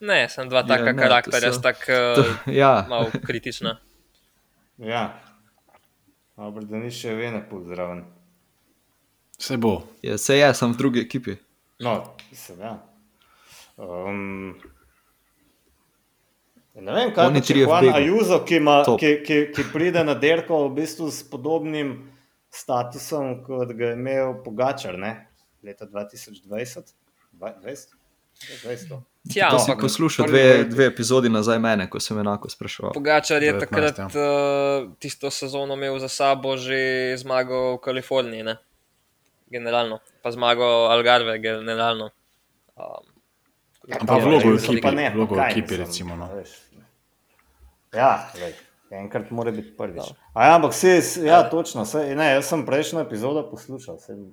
[0.00, 3.76] Ne, sem dva taka Ja, ja, ne, karakterja, to so- To, tako ja, malo kritična.
[4.78, 5.20] Ja,
[6.36, 8.04] dobro, da ni še vene pozdraven.
[9.38, 9.82] Se bo.
[10.02, 11.36] je, se je, sem v drugi ekipi.
[11.80, 12.78] No, mislim, ja.
[13.76, 14.54] Um,
[16.74, 17.96] ne vem, kaj pa če trije v Juan begu.
[17.96, 19.00] Ajuzo, ki, ima, Top.
[19.00, 22.09] ki, ki, ki pride na derko v bistvu s podobnim
[22.50, 25.26] statusom, kot ga je imel Pogačar, ne?
[25.62, 26.94] leta 2020.
[27.32, 27.86] 20?
[28.64, 29.00] 20.
[29.36, 32.94] Ja, To si ampak poslušal dve, dve epizodi nazaj mene, ko sem enako spraševal.
[32.96, 34.06] Pogačar je 19, takrat ja.
[34.08, 38.56] uh, tisto sezono imel za sabo že zmago v Kaliforniji, ne?
[39.50, 42.10] generalno, pa zmago Algarve, generalno.
[42.76, 43.06] Um,
[43.90, 46.16] Ampak Ja, vlogo v ekipi, pa ne, pa vlogo v ekipi, recimo.
[46.16, 46.30] No.
[46.30, 46.36] a
[48.38, 48.69] veš.
[48.90, 50.10] Enkrat mora biti prvič.
[50.34, 50.88] A ja, ampak si,
[51.24, 51.84] ja, točno.
[51.86, 53.98] Saj, ne, jaz sem prejšnjo epizodo poslušal.
[54.02, 54.24] Sem,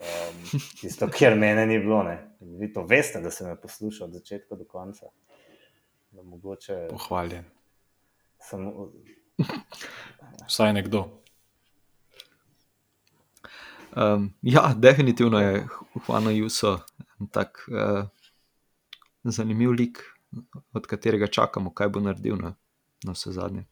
[0.00, 0.42] um,
[0.80, 2.02] tisto, kjer mene ni bilo.
[2.04, 2.18] Ne.
[2.40, 5.08] Vi to veste, da sem me poslušal od začetka do konca.
[6.10, 7.44] Da mogoče Pohvaljen.
[8.44, 8.68] sem.
[10.48, 11.06] Vsaj nekdo.
[13.96, 15.66] Um, ja, definitivno je
[16.06, 16.78] Juan Juso
[17.20, 18.04] en tak uh,
[19.24, 20.02] zanimiv lik,
[20.72, 22.54] od katerega čakamo, kaj bo naredil na,
[23.04, 23.64] na vse zadnje.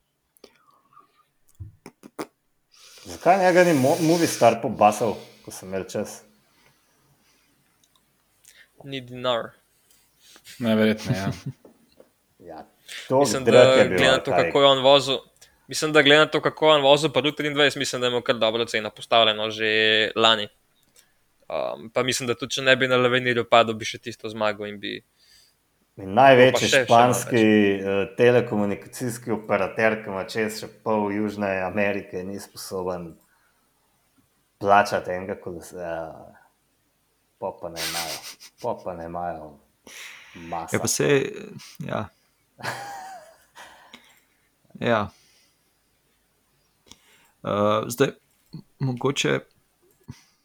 [3.05, 6.23] Zakaj njega ni mo- movie star pobasal, ko sem imel čas?
[8.85, 9.51] ni dinar.
[10.59, 11.19] Najverjetneje.
[11.19, 11.33] Ja.
[12.39, 12.67] Ja,
[13.09, 15.19] to Mislim, da glede na to, kako je on vozil.
[15.67, 18.11] Mislim, da glede na to, kako je on vozil, pa tudi 23, mislim, da je
[18.11, 20.49] imel kar dobro ceno postavljeno že lani.
[21.49, 24.69] Um, pa mislim, da tudi če ne bi na Lavenirju padel, bi še tisto zmagal
[24.69, 25.05] in bi.
[25.99, 27.87] In Pa največji še- še španski uh,
[28.17, 33.17] telekomunikacijski operater, ki ima čez še pol Južne Amerike, ni sposoben
[34.63, 36.37] plačati enega kolesarja.
[37.39, 38.15] Popa ne imajo,
[38.63, 39.51] popa ne imajo.
[40.51, 40.75] Masa.
[40.77, 41.09] Ja, pa se.
[41.87, 42.01] Ja.
[44.91, 45.01] ja.
[47.43, 48.15] Uh, zdaj,
[48.83, 49.39] mogoče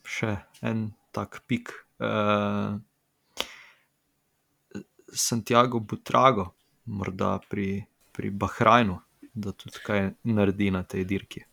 [0.05, 1.73] še en tak pik.
[1.97, 2.77] Uh,
[5.13, 6.51] Santiago Butrago,
[6.85, 8.99] morda pri, pri Bahrajnu,
[9.33, 11.43] da tudi kaj naredi na tej dirki.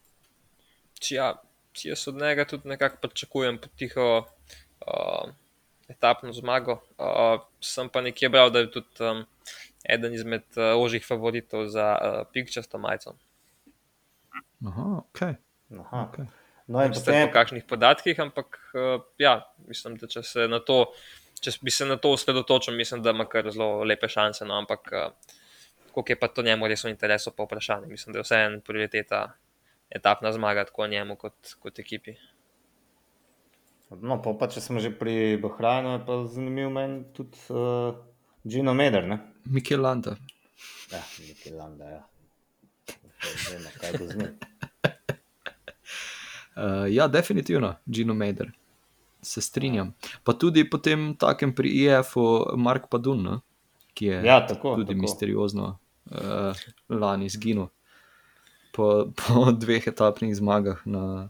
[1.10, 1.34] Ja,
[1.82, 5.30] jaz od njega tudi nekako pričakujem potiho uh,
[5.88, 6.80] etapno zmago.
[6.98, 9.24] Uh, sem pa nekje bral, da je tudi um,
[9.84, 13.16] eden izmed uh, ožjih favoritov za uh, pikčasto majico.
[14.66, 15.22] Aha, ok.
[15.80, 16.08] Aha.
[16.10, 16.26] okay.
[16.70, 20.60] No, in Sicer po potem, kakšnih podatkih, ampak uh, ja, mislim, da če se na
[20.62, 20.92] to,
[21.40, 24.44] če bi se na to osredotočil, mislim, da ima kar zelo lepe šanse.
[24.48, 25.36] No, ampak uh,
[25.92, 27.88] koliko je pa to njemu res v interesu, pa vprašanje.
[27.90, 29.22] Mislim, da je vseeno prioriteta
[29.90, 32.14] etapna zmaga, tako njemu kot, kot ekipi.
[33.90, 37.96] no, pol pa, če smo že pri Bahrajnu, je pa zanimiv meni tudi uh,
[38.44, 39.18] Gino Meder, ne?
[39.44, 40.14] Mikel Landa.
[40.92, 42.00] Ja, nekaj landa, ja.
[43.50, 44.32] Vemo, kaj bo z njim.
[46.56, 48.50] Uh, ja, definitivno, Gino Meder.
[49.22, 49.92] Se strinjam.
[50.24, 52.24] Pa tudi potem takem pri IF-u
[52.56, 53.34] Mark Padun, ne?
[53.92, 54.74] ki je Ja, tako.
[54.74, 55.00] tudi tako.
[55.00, 56.56] misteriozno uh,
[56.90, 57.66] lani izginil
[58.70, 58.86] po,
[59.18, 61.28] po dveh etapnih zmagah na.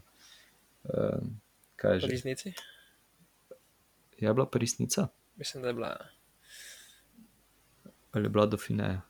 [0.83, 1.19] Uh,
[1.75, 2.07] kaj že?
[2.07, 2.53] resnici.
[4.15, 5.87] Je bila Parisnica Mislim, da je bila.
[5.89, 6.05] ja.
[8.11, 9.01] ali je bila Dauphineja?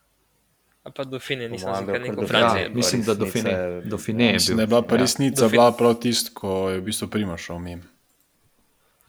[0.81, 2.27] A pa do Fine, nisem da kar je neko kar Ja.
[2.29, 2.69] Francija.
[2.69, 3.49] mislim, da Resnica Dauphiné.
[3.51, 4.57] je- Dauphiné je Mislim, bil.
[4.57, 5.45] da je bila Parisnica Ja.
[5.45, 5.51] ja.
[5.51, 7.83] bila prav tisto, ko je v bistvu Primoš šel mim.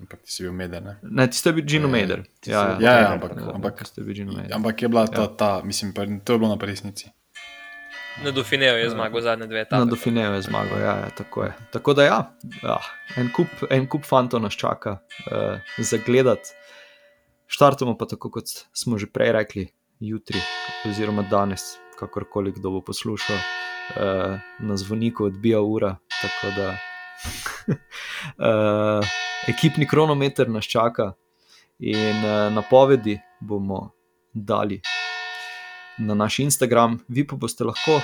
[0.02, 0.84] Ampak ti si bil meden.
[0.84, 0.94] Ne?
[1.02, 1.28] Ne,
[1.64, 2.22] Gino Ja, Meder.
[2.40, 3.50] ti Ja, si ja, bil Ja, Meder, ja, ampak, tako.
[3.54, 4.52] ampak, bili Gino Meder.
[4.52, 5.26] ampak je bila ta, Ja.
[5.28, 7.10] ta mislim, pa to je bilo na Parisnici.
[8.24, 9.78] Na Dauphineju je zmagal zadnje dve etape.
[9.78, 11.52] Na Dauphineju je zmagal, ja, ja, tako je.
[11.70, 12.18] Tako da, ja,
[12.62, 12.78] ja
[13.16, 14.98] en, kup, en kup fantov nas čaka
[15.32, 16.50] uh, za gledati.
[17.46, 19.68] Štartamo pa tako, kot smo že prej rekli,
[20.00, 20.40] jutri,
[20.84, 21.62] oziroma danes,
[21.98, 25.96] kakorkoli kdo bo poslušal, uh, na zvoniku odbija ura.
[26.22, 26.76] Tako da
[27.68, 29.06] uh,
[29.52, 31.12] ekipni kronometer nas čaka
[31.78, 33.90] in uh, napovedi bomo
[34.32, 34.80] dali
[35.98, 38.00] na naš Instagram, vi pa boste lahko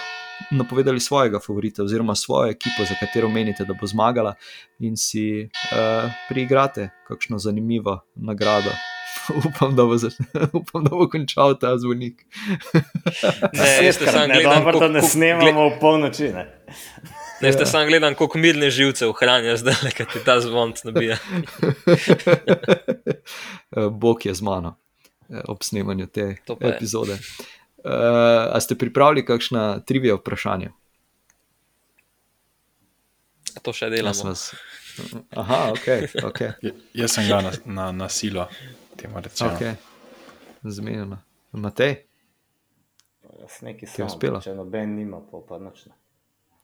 [0.51, 4.35] napovedali svojega favorita, oziroma svojo ekipo, za katero menite, da bo zmagala,
[4.79, 8.71] in si uh, priigrate kakšno zanimivo nagrado.
[9.49, 10.09] Upam da, bo za,
[10.61, 12.25] upam, da bo končal ta zvonik.
[13.53, 16.33] Ne, jaz gledam, dobro, da ne snemamo v polnoči.
[17.41, 17.53] Ne.
[17.53, 21.17] Ste samo gledam, koliko mirne živce ohranja zdaj, ker ti ta zvon nabija.
[23.71, 24.77] Eh, Bog je z mano
[25.29, 26.75] eh, ob snemanju te To pa je.
[26.75, 27.19] epizode.
[27.79, 27.93] Uh,
[28.49, 30.71] a ste pripravili kakšna trivija vprašanja?
[33.63, 34.25] To še Jaz delamo.
[34.25, 34.55] vas-
[35.33, 35.87] Aha, ok.
[36.25, 36.53] okay.
[36.65, 38.49] Je- Jaz sem ga na, na, na silo,
[38.97, 39.51] temu rečemo.
[39.53, 39.75] okay.
[40.65, 41.19] Zmenjeno.
[41.53, 41.95] Matej?
[43.39, 44.41] Jaz nekaj sem, uspelo?
[44.41, 45.95] če noben nima, pa, pa nič ne.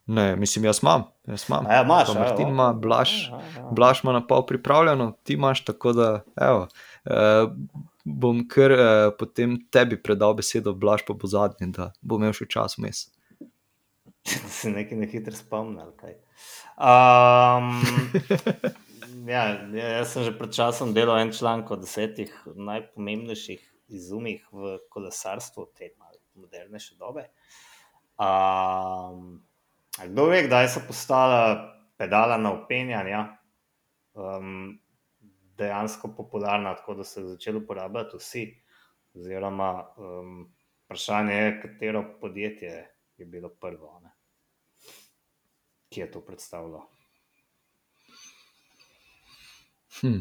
[0.07, 1.05] Ne, mislim, jaz imam.
[1.27, 1.67] Jaz imam.
[1.71, 2.51] Ja, imaš, Pa a, Martin o.
[2.51, 3.69] ima, Blaž, Aha, aha.
[3.71, 6.21] Blaž ima na pol pripravljeno, ti imaš tako da.
[6.37, 6.69] Evo,
[7.05, 7.53] uh,
[8.05, 8.79] bom kar uh,
[9.19, 13.07] potem tebi predal besedo, Blaž pa bo zadnji, da bo imel še čas vmes.
[14.59, 15.93] se nekaj na hitro spomnil.
[15.97, 16.17] kaj.
[16.77, 17.81] Um,
[19.35, 23.63] ja, ja, jaz sem že pred časom delal en članek o desetih najpomembnejših
[23.95, 27.29] izumih v kolesarstvu te malo modernejše dobe.
[28.19, 29.45] Um,
[29.99, 33.37] a kdo ve, kdaj so postala pedala na upenjanja
[34.15, 34.79] um,
[35.59, 38.45] dejansko popularna, tako da so jo začeli uporabljati vsi.
[39.15, 44.11] Oziroma, um, vprašanje je, katero podjetje je bilo prvo, ne?
[45.89, 46.89] ki je to predstavljalo.
[50.01, 50.19] Hm.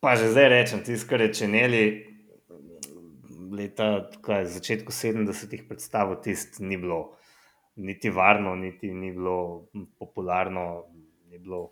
[0.00, 1.82] Pa že zdaj rečem, tisto, kar je čeneli,
[3.50, 7.16] leta, kaj, začetku 70-ih predstavil, tisto ni bilo
[7.76, 9.64] niti varno, niti ni bilo
[9.98, 10.84] popularno,
[11.28, 11.70] ni bilo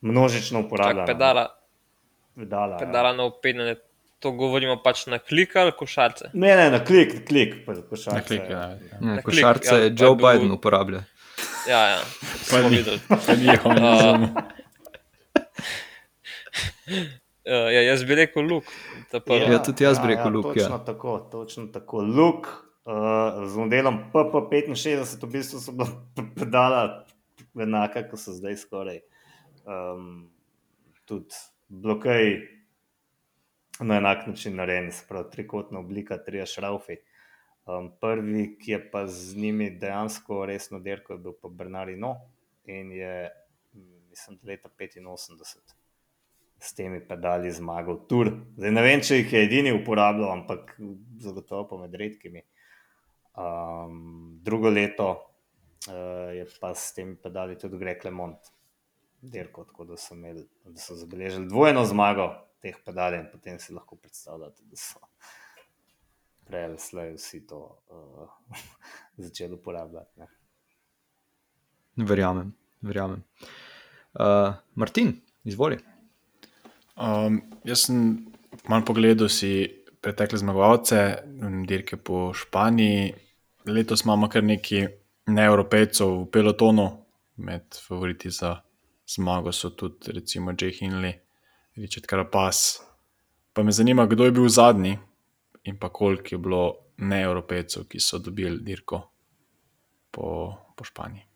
[0.00, 1.06] množično Čak, uporabljeno.
[1.06, 1.46] pedala,
[2.36, 3.76] pedala, pedala na upenjanje.
[4.18, 6.24] To govorimo pač na klik ali košarce.
[6.24, 6.30] Ja.
[6.34, 8.16] Ne, ne, na klik, na klik, pa košarce.
[8.18, 8.58] Na klik, ja.
[8.58, 8.68] ja.
[9.00, 11.02] Ne, Na klik, košarce ja, je pa Joe bil- Biden uporablja.
[11.68, 12.00] Ja, ja.
[12.50, 12.84] Pa ni.
[13.26, 13.96] Pa ni on A.
[13.96, 14.28] izumil.
[17.46, 18.64] Uh, ja, jaz bi rekel luk.
[19.24, 19.52] prvi.
[19.52, 20.64] Ja, tudi jaz bi rekel Luke, ja.
[20.64, 22.02] Točno tako, točno tako.
[22.02, 25.88] Luk uh, z modelom PP65 v bistvu so bila
[26.38, 26.82] pedala
[27.54, 29.00] enaka, kot so zdaj skoraj.
[29.64, 30.30] Um,
[31.04, 31.34] tudi
[31.68, 32.40] blokaj
[33.80, 36.96] na enak način narejeni, se pravi trikotna oblika, tri šraufi.
[37.66, 42.16] Um, prvi, ki je pa z njimi dejansko resno dirkal, je bil pa Bernardino
[42.64, 43.30] in je,
[44.10, 45.74] mislim, leta 85
[46.60, 48.30] s temi pedali zmagal tur.
[48.56, 50.74] Zdaj ne vem, če jih je edini uporabljal, ampak
[51.20, 52.42] zagotovo pa med redkimi.
[53.36, 55.10] Um, drugo leto
[55.88, 58.50] uh, je pa s temi pedali tudi Greg Lemont,
[59.20, 63.72] dirko, tako da so, imeli, da so zabeležili dvojno zmago teh pedalij in potem si
[63.72, 65.00] lahko predstavljate, da so
[66.50, 67.60] prej ali slej vsi to
[67.90, 68.28] uh,
[69.24, 70.20] začeli uporabljati.
[70.20, 70.26] Ne.
[71.96, 73.22] Verjamem, verjamem.
[74.14, 75.14] Uh, Martin,
[75.44, 75.78] izvoli.
[76.96, 78.26] Um, jaz sem
[78.68, 81.16] malo pogledal si pretekle zmagovalce,
[81.66, 83.12] dirke po Španiji.
[83.66, 84.88] Letos imamo kar nekaj
[85.30, 86.88] neevropejcev v pelotonu,
[87.36, 88.56] med favoriti za
[89.08, 91.12] zmago so tudi recimo Jay Hinley,
[91.76, 92.80] Richard Carapaz.
[93.52, 94.98] Pa me zanima, kdo je bil zadnji
[95.64, 99.02] in pa koliko je bilo neevropejcev, ki so dobili dirko
[100.10, 101.29] po, po Španiji.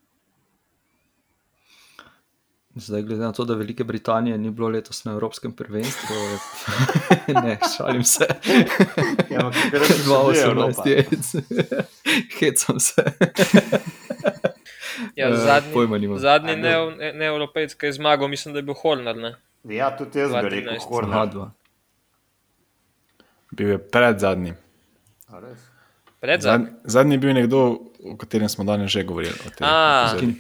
[2.77, 6.15] Zdaj, glede na to, da Velike Britanije ni bilo letos na Evropskem prvenstvu,
[7.45, 8.27] ne, šalim se.
[9.31, 9.81] Ja, ampak je.
[9.81, 11.05] 2018 je,
[12.41, 13.03] hecam se.
[15.17, 16.19] Ja, Eh, zadnji nimam.
[16.19, 17.29] zadnji A, ne, ne,
[17.79, 19.17] ki je zmagal, mislim, da je bil Horner.
[19.17, 19.35] Ne?
[19.65, 20.51] Ja, tudi jaz bi 2013.
[20.51, 21.51] rekel, dva.
[23.51, 24.55] Bil je pred zadnjim.
[26.85, 27.59] Zadnji je bil nekdo,
[28.05, 29.35] o katerem smo danes že govorili.
[29.47, 30.11] o tej A.
[30.13, 30.35] epizodi.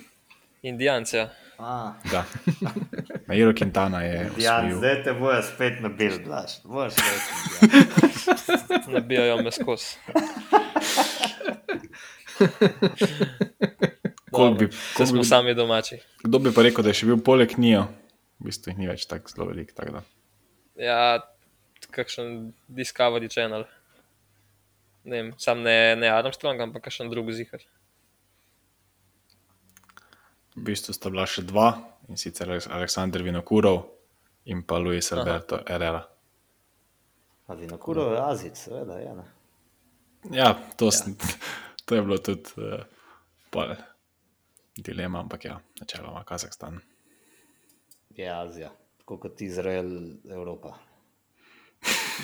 [0.62, 1.16] Indijanci.
[1.16, 1.28] Ja.
[1.58, 2.24] A, Da.
[3.28, 6.58] Nairo Quintana je Ja, zdaj te bojo spet nabil, blaš.
[6.64, 7.30] Boš reči.
[8.88, 9.96] nabijajo me skozi.
[14.58, 15.98] Bi, koliko smo bi, sami domači.
[16.22, 17.84] kdo bi pa rekel, da je še bil poleg njo?
[18.40, 19.70] V bistvu jih ni več tako zelo velik.
[19.76, 20.02] Tako da.
[20.74, 20.98] Ja,
[21.94, 23.64] kakšen Discovery Channel.
[25.04, 27.62] Ne vem, sam ne, ne Armstrong, ampak kakšen drug zihar.
[30.54, 31.72] V bistvu sta bila še dva
[32.08, 33.82] in sicer Aleksandr Vinokurov
[34.44, 36.04] in pa Luis Alberto Herrera.
[37.46, 39.14] A vinokuro je Azij, seveda, je.
[39.14, 39.24] Ne?
[40.30, 41.14] Ja, to, ja.
[41.84, 42.80] to je bilo tudi uh,
[43.50, 43.74] pol
[44.76, 46.80] dilema, ampak ja, načeloma Kazahstan.
[48.10, 49.90] Je Azija, tako kot Izrael,
[50.30, 50.78] Evropa.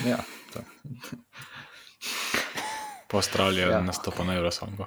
[0.07, 0.17] Ja,
[0.53, 0.59] to.
[3.11, 3.81] Po Avstraliji ja.
[3.81, 4.85] nastopa na Eurosongu.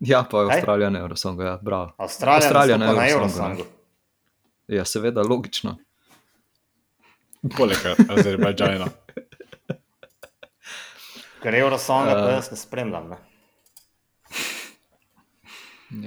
[0.00, 0.56] Ja, pa je Kaj?
[0.58, 1.92] Avstralija na Eurosongu, ja, bravo.
[1.98, 3.64] Avstralija, Avstralija na na Eurosongu, Eurosongu.
[4.68, 5.76] Ja, seveda, logično.
[7.56, 7.78] Poleg
[8.08, 8.86] Azerbajdžana.
[11.42, 12.34] Ker Eurosonga pa Eh.
[12.34, 13.08] jaz ne spremljam.
[13.08, 13.16] Ne?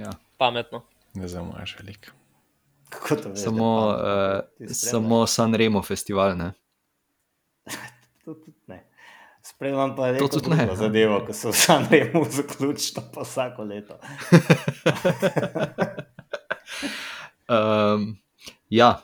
[0.02, 0.10] Ja.
[0.36, 0.82] Pametno.
[1.14, 2.10] Ne zamuješ veliko.
[2.88, 3.42] Kako to veš?
[3.44, 6.52] Samo, uh, samo Sanremo festival, ne?
[9.46, 9.54] To.
[9.54, 10.76] Spremljam pa To neko tudi ne, ja.
[10.76, 13.98] zadevo, ko se v Sanremu zaključi, pa vsako leto.
[17.48, 18.16] Um,
[18.80, 19.02] ja,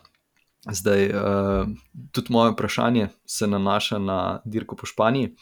[0.73, 1.69] zdaj uh,
[2.13, 5.37] tudi moje vprašanje se nanaša na dirko po Španiji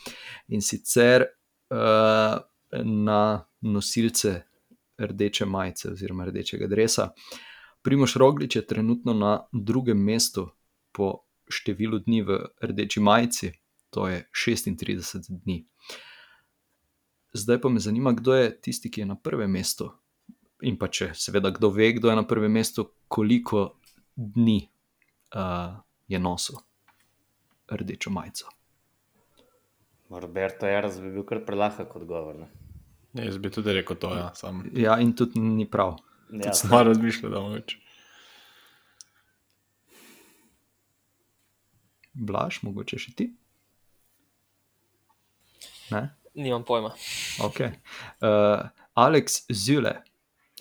[0.49, 1.25] in sicer
[1.71, 2.41] uh,
[2.85, 4.43] na nosilce
[4.99, 7.09] rdeče majice oziroma rdečega dresa.
[7.83, 10.51] Primoš Roglič je trenutno na drugem mestu
[10.93, 13.53] po številu dni v rdeči majici,
[13.91, 15.65] to je 36 dni.
[17.33, 19.91] Zdaj pa me zanima, kdo je tisti, ki je na prvem mestu.
[20.63, 23.77] In pa če seveda kdo ve, kdo je na prvem mestu, koliko
[24.17, 24.69] dni
[25.35, 25.79] uh,
[26.09, 26.59] je nosil
[27.71, 28.51] rdečo majico.
[30.11, 32.35] Roberto Jaras bi bil kar prelahek odgovor.
[32.39, 32.49] Ne?
[33.15, 35.97] Ja, jaz bi tudi rekel to, ja, sam Ja, in tudi ni prav.
[36.31, 37.79] Ja, sem malo razmišljal, da mogoče.
[42.13, 43.31] Blaž, mogoče še ti?
[45.91, 46.09] Ne?
[46.35, 46.93] Nimam pojma.
[47.43, 47.73] Okay.
[48.23, 50.03] Uh, Alex Zule,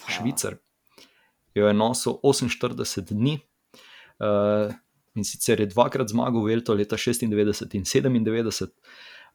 [0.07, 0.57] Švicar,
[1.53, 3.35] jo je nosil 48 dni
[4.19, 4.73] uh,
[5.15, 7.25] in sicer je dvakrat zmagal v Elto leta 96
[7.77, 8.69] in 97,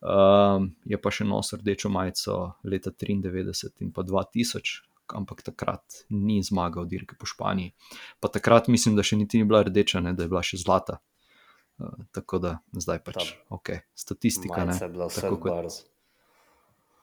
[0.02, 4.82] uh, je pa še nosil rdečo majico leta 93 in pa 2000.
[5.04, 7.74] Ampak takrat ni zmagal dirke po Španiji.
[8.24, 10.96] Pa takrat mislim, da še niti ni bila rdeča, ne, da je bila še zlata.
[11.78, 13.58] Uh, tako da zdaj pač, Tam.
[13.58, 14.64] ok, statistika.
[14.64, 15.80] Ne, tako kot- barz.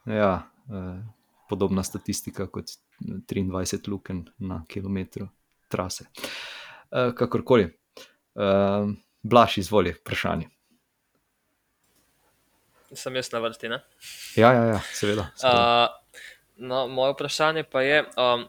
[0.06, 1.04] Ja, eh,
[1.50, 2.66] podobna statistika kot
[3.00, 5.28] 23 luken na kilometru
[5.68, 6.06] trase.
[6.92, 8.88] Eh, kakorkoli, eh,
[9.24, 10.50] Blaž, izvoli, vprašanje.
[12.94, 13.70] Sem jaz na vrsti.
[13.70, 13.84] Ne?
[14.36, 15.30] Ja, ja, ja seveda.
[15.36, 15.92] seveda.
[15.94, 16.18] Uh,
[16.58, 18.48] no, moje vprašanje pa je, um,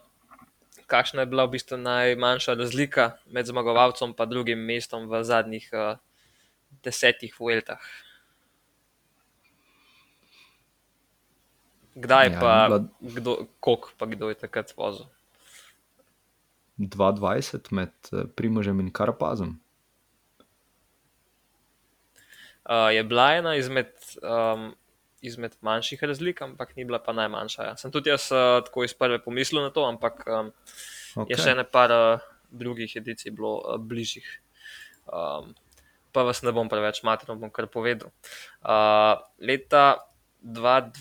[0.87, 5.99] kakšna je bila v bistvu najmanjša razlika med zmagovalcem in drugim mestom v zadnjih uh,
[6.85, 7.83] desetih vueltah?
[11.95, 15.07] Kdaj Ja, pa, bila- kdo, koliko pa kdo je takrat vozil?
[16.79, 19.61] 22 med eh, Primožem in Karapazom.
[22.63, 23.91] Uh, je bila ena izmed,
[24.23, 24.75] um,
[25.21, 27.63] izmed manjših razlik, ampak ni bila pa najmanjša.
[27.63, 27.77] Ja.
[27.77, 30.53] Sem tudi jaz uh, tako iz prve pomislil na to, ampak um,
[31.17, 31.35] okay.
[31.35, 34.29] je še ne par uh, drugih edicij bilo uh, bližjih.
[35.11, 35.51] Um,
[36.13, 38.13] pa vas ne bom preveč materno, bom kar povedal.
[38.61, 40.05] Uh, leta
[40.43, 40.93] 2,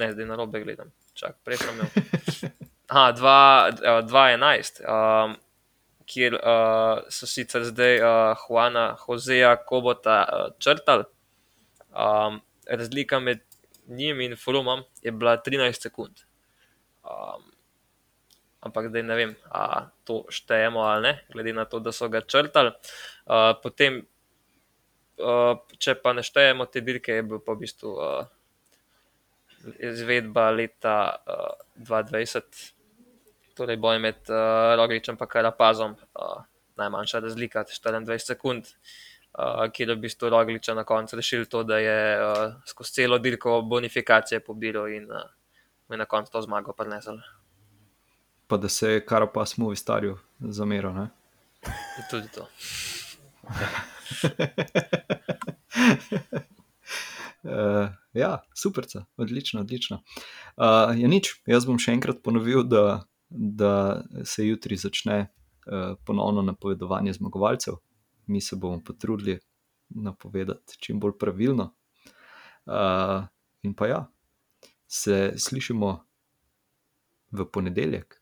[0.00, 1.90] ne, zdaj na robe gledam, čak, prej sem imel.
[2.90, 5.36] Aha, dva- eh, 2011, um,
[6.10, 11.06] kjer uh, so sicer zdaj uh, Juana Joseja Kobota uh, črtali.
[11.94, 13.44] Um, razlika med
[13.86, 16.24] njim in Frumom je bila 13 sekund.
[17.06, 17.46] Um,
[18.60, 22.20] ampak zdaj ne vem, ali to štejemo ali ne, glede na to, da so ga
[22.20, 22.70] črtali.
[23.26, 24.02] Uh, potem,
[25.20, 28.24] uh, če pa ne štejemo te dirke, je bil pa v bistvu uh,
[29.78, 30.96] izvedba leta
[31.28, 32.76] uh, 2020.
[33.54, 36.42] torej boj med uh, Rogličem in Karapazom, uh,
[36.80, 38.64] najmanjša razlika, 24 sekund,
[39.36, 43.18] uh, kjer je v bistvu Rogliča na koncu rešil to, da je uh, skozi celo
[43.18, 45.28] dirko bonifikacije pobiral in uh,
[45.90, 47.18] je na koncu to zmago prinesel.
[48.46, 50.94] Pa da se je Karapaz mu v starju zameral.
[50.94, 51.08] ne?
[52.10, 52.48] Tudi to.
[57.42, 57.88] Uh,
[58.22, 58.84] ja, super,
[59.16, 60.02] odlično, odlično.
[60.56, 66.42] Uh, je nič, jaz bom še enkrat ponovil, da, da se jutri začne uh, ponovno
[66.42, 67.80] napovedovanje zmagovalcev.
[68.26, 69.38] Mi se bomo potrudili
[69.90, 71.72] napovedati čim bolj pravilno.
[72.66, 73.26] Uh,
[73.62, 74.00] in pa ja,
[74.86, 75.96] se slišimo
[77.30, 78.20] v ponedeljek,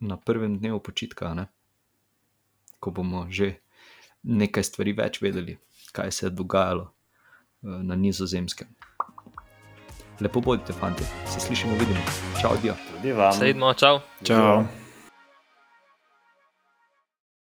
[0.00, 1.48] na prvem dnevu počitka, ne?
[2.80, 3.56] ko bomo že
[4.26, 5.56] nekaj stvari več vedeli,
[5.96, 8.68] kaj se je dogajalo uh, na nizozemskem.
[10.20, 12.00] Lepo bodite, fanti, se slišimo, vidimo.
[12.40, 12.74] Čau, dio.
[12.96, 13.36] Tudi vam.
[13.36, 14.00] Sedmo, čau.
[14.24, 14.85] Čau.